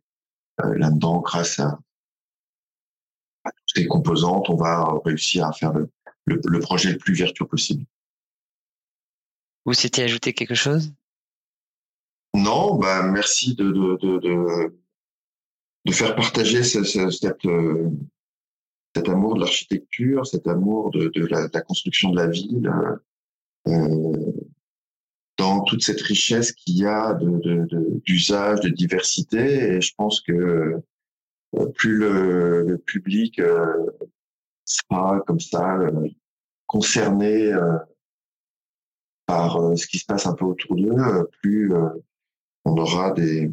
euh, 0.61 0.79
là-dedans, 0.79 1.21
grâce 1.21 1.59
à, 1.59 1.81
toutes 3.45 3.55
ces 3.75 3.87
composantes, 3.87 4.49
on 4.49 4.57
va 4.57 5.01
réussir 5.05 5.47
à 5.47 5.53
faire 5.53 5.73
le, 5.73 5.91
le, 6.27 6.61
projet 6.61 6.93
le 6.93 6.99
plus 6.99 7.15
vertueux 7.15 7.47
possible. 7.47 7.85
Vous 9.65 9.75
souhaitez 9.75 10.03
ajouter 10.03 10.33
quelque 10.33 10.55
chose? 10.55 10.93
Non, 12.35 12.77
bah 12.77 13.03
merci 13.03 13.55
de 13.55 13.71
de, 13.71 13.97
de, 14.19 14.75
de, 15.85 15.93
faire 15.93 16.15
partager 16.17 16.63
ce, 16.63 16.83
ce, 16.85 17.11
cette, 17.11 17.45
euh, 17.47 17.91
cet 18.95 19.09
amour 19.09 19.35
de 19.35 19.41
l'architecture, 19.41 20.27
cet 20.27 20.47
amour 20.47 20.91
de, 20.91 21.09
de, 21.09 21.27
la, 21.27 21.49
de, 21.49 21.51
la, 21.53 21.61
construction 21.63 22.11
de 22.11 22.17
la 22.17 22.27
ville. 22.29 22.71
Euh, 23.69 24.33
dans 25.37 25.63
toute 25.63 25.83
cette 25.83 26.01
richesse 26.01 26.53
qu'il 26.53 26.79
y 26.79 26.87
a 26.87 27.15
d'usage, 27.15 28.61
de, 28.61 28.67
de, 28.67 28.71
de, 28.71 28.75
diversité. 28.75 29.75
Et 29.75 29.81
je 29.81 29.93
pense 29.97 30.21
que 30.21 30.81
euh, 31.57 31.67
plus 31.75 31.97
le, 31.97 32.65
le 32.67 32.79
public 32.79 33.39
euh, 33.39 33.87
sera 34.65 35.21
comme 35.27 35.41
ça 35.41 35.77
euh, 35.77 36.09
concerné 36.67 37.53
par 39.27 39.77
ce 39.77 39.87
qui 39.87 39.99
se 39.99 40.07
passe 40.07 40.27
un 40.27 40.35
peu 40.35 40.45
autour 40.45 40.77
d'eux, 40.77 41.29
plus 41.41 41.73
on 42.65 42.77
aura 42.77 43.13
des 43.13 43.53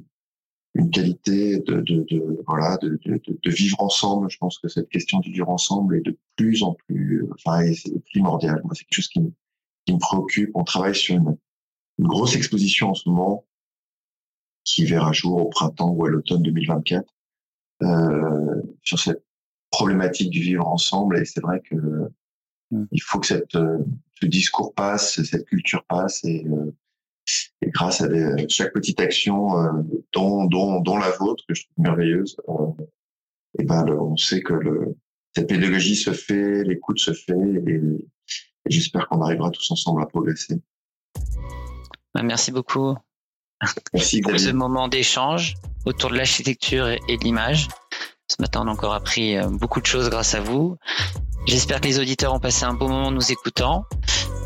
une 0.73 0.89
qualité 0.89 1.59
de, 1.59 1.81
de, 1.81 2.05
de 2.09 2.43
voilà 2.47 2.77
de, 2.77 2.99
de, 3.05 3.49
vivre 3.49 3.81
ensemble. 3.81 4.29
Je 4.29 4.37
pense 4.37 4.57
que 4.57 4.67
cette 4.67 4.89
question 4.89 5.19
du 5.19 5.31
vivre 5.31 5.49
ensemble 5.49 5.97
est 5.97 6.01
de 6.01 6.17
plus 6.37 6.63
en 6.63 6.73
plus, 6.73 7.27
enfin, 7.33 7.71
c'est 7.73 8.03
primordial. 8.05 8.61
C'est 8.73 8.85
quelque 8.85 8.95
chose 8.95 9.09
qui 9.09 9.19
me, 9.19 9.31
qui 9.85 9.93
me 9.93 9.99
préoccupe. 9.99 10.51
On 10.55 10.63
travaille 10.63 10.95
sur 10.95 11.15
une 11.15 11.37
une 12.01 12.07
grosse 12.07 12.35
exposition 12.35 12.89
en 12.89 12.93
ce 12.93 13.07
moment 13.07 13.45
qui 14.63 14.85
verra 14.85 15.11
jour 15.11 15.37
au 15.37 15.45
printemps 15.49 15.91
ou 15.91 16.05
à 16.05 16.09
l'automne 16.09 16.43
2024 16.43 17.07
euh, 17.83 18.61
sur 18.83 18.99
cette 18.99 19.23
problématique 19.71 20.29
du 20.29 20.41
vivre 20.41 20.67
ensemble. 20.67 21.17
Et 21.17 21.25
c'est 21.25 21.41
vrai 21.41 21.61
que 21.61 21.75
mm. 22.71 22.87
il 22.91 23.01
faut 23.01 23.19
que 23.19 23.27
cette, 23.27 23.53
ce 23.53 24.25
discours 24.25 24.73
passe, 24.73 25.23
cette 25.23 25.45
culture 25.45 25.83
passe 25.85 26.23
et, 26.23 26.45
et 27.61 27.69
grâce 27.69 28.01
à 28.01 28.07
chaque 28.47 28.73
petite 28.73 28.99
action, 28.99 29.49
dont, 30.11 30.45
dont, 30.45 30.81
dont 30.81 30.97
la 30.97 31.11
vôtre, 31.11 31.43
que 31.47 31.53
je 31.53 31.63
trouve 31.63 31.83
merveilleuse, 31.83 32.35
et 33.59 33.63
ben, 33.63 33.85
on 33.89 34.17
sait 34.17 34.41
que 34.41 34.53
le, 34.53 34.95
cette 35.35 35.47
pédagogie 35.47 35.95
se 35.95 36.11
fait, 36.11 36.63
l'écoute 36.63 36.99
se 36.99 37.13
fait 37.13 37.33
et, 37.33 37.81
j'espère 38.67 39.07
qu'on 39.07 39.21
arrivera 39.21 39.49
tous 39.49 39.71
ensemble 39.71 40.01
à 40.01 40.05
progresser. 40.05 40.61
Bah, 42.13 42.23
merci 42.23 42.51
beaucoup. 42.51 42.95
Merci 43.93 44.21
pour 44.21 44.31
ce 44.39 44.51
moment 44.51 44.87
d'échange 44.87 45.55
autour 45.85 46.09
de 46.09 46.15
l'architecture 46.17 46.87
et 46.87 47.17
de 47.17 47.23
l'image. 47.23 47.67
Ce 48.27 48.37
matin, 48.39 48.61
on 48.63 48.67
a 48.67 48.71
encore 48.71 48.93
appris 48.93 49.35
euh, 49.35 49.47
beaucoup 49.49 49.81
de 49.81 49.85
choses 49.85 50.09
grâce 50.09 50.35
à 50.35 50.41
vous. 50.41 50.77
J'espère 51.47 51.81
que 51.81 51.87
les 51.87 51.99
auditeurs 51.99 52.33
ont 52.33 52.39
passé 52.39 52.65
un 52.65 52.73
bon 52.73 52.87
moment 52.87 53.11
nous 53.11 53.31
écoutant. 53.31 53.85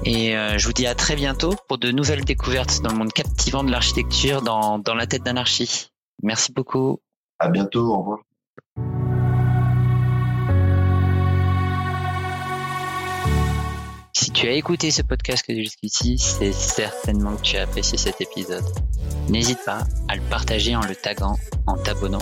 Et 0.05 0.35
euh, 0.35 0.57
je 0.57 0.65
vous 0.65 0.73
dis 0.73 0.87
à 0.87 0.95
très 0.95 1.15
bientôt 1.15 1.53
pour 1.67 1.77
de 1.77 1.91
nouvelles 1.91 2.23
découvertes 2.23 2.81
dans 2.81 2.91
le 2.91 2.97
monde 2.97 3.13
captivant 3.13 3.63
de 3.63 3.71
l'architecture 3.71 4.41
dans, 4.41 4.79
dans 4.79 4.95
la 4.95 5.07
tête 5.07 5.23
d'anarchie. 5.23 5.89
Merci 6.23 6.51
beaucoup. 6.51 6.99
À 7.39 7.49
bientôt. 7.49 7.93
Au 7.93 7.99
revoir. 7.99 9.04
Tu 14.45 14.51
as 14.51 14.53
écouté 14.53 14.91
ce 14.91 15.01
podcast 15.01 15.43
jusqu'ici, 15.49 16.19
c'est 16.19 16.53
certainement 16.53 17.35
que 17.35 17.41
tu 17.41 17.57
as 17.57 17.63
apprécié 17.63 17.97
cet 17.97 18.21
épisode. 18.21 18.63
N'hésite 19.27 19.57
pas 19.65 19.79
à 20.07 20.15
le 20.15 20.21
partager 20.29 20.75
en 20.75 20.85
le 20.85 20.95
taguant, 20.95 21.35
en 21.65 21.75
t'abonnant 21.77 22.21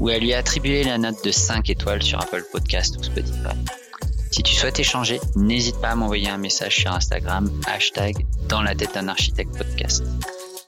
ou 0.00 0.08
à 0.08 0.18
lui 0.18 0.34
attribuer 0.34 0.82
la 0.82 0.98
note 0.98 1.24
de 1.24 1.30
5 1.30 1.70
étoiles 1.70 2.02
sur 2.02 2.20
Apple 2.20 2.42
Podcast 2.50 2.96
ou 2.98 3.04
Spotify. 3.04 3.54
Si 4.32 4.42
tu 4.42 4.52
souhaites 4.52 4.80
échanger, 4.80 5.20
n'hésite 5.36 5.80
pas 5.80 5.90
à 5.90 5.94
m'envoyer 5.94 6.28
un 6.28 6.38
message 6.38 6.74
sur 6.74 6.90
Instagram, 6.90 7.48
hashtag 7.68 8.26
dans 8.48 8.62
la 8.62 8.74
tête 8.74 8.94
d'un 8.94 9.06
architecte 9.06 9.56
podcast. 9.56 10.02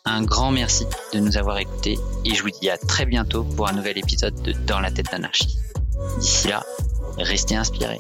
Un 0.05 0.23
grand 0.23 0.53
merci 0.53 0.87
de 1.13 1.19
nous 1.19 1.37
avoir 1.37 1.59
écoutés 1.59 1.99
et 2.25 2.33
je 2.33 2.43
vous 2.45 2.51
dis 2.51 2.71
à 2.71 2.79
très 2.79 3.07
bientôt 3.07 3.43
pour 3.43 3.69
un 3.69 3.73
nouvel 3.73 3.99
épisode 3.99 4.41
de 4.43 4.53
Dans 4.53 4.79
la 4.79 4.93
tête 4.93 5.11
d'anarchie. 5.11 5.59
D'ici 6.21 6.47
là, 6.47 6.63
restez 7.19 7.57
inspirés. 7.57 7.99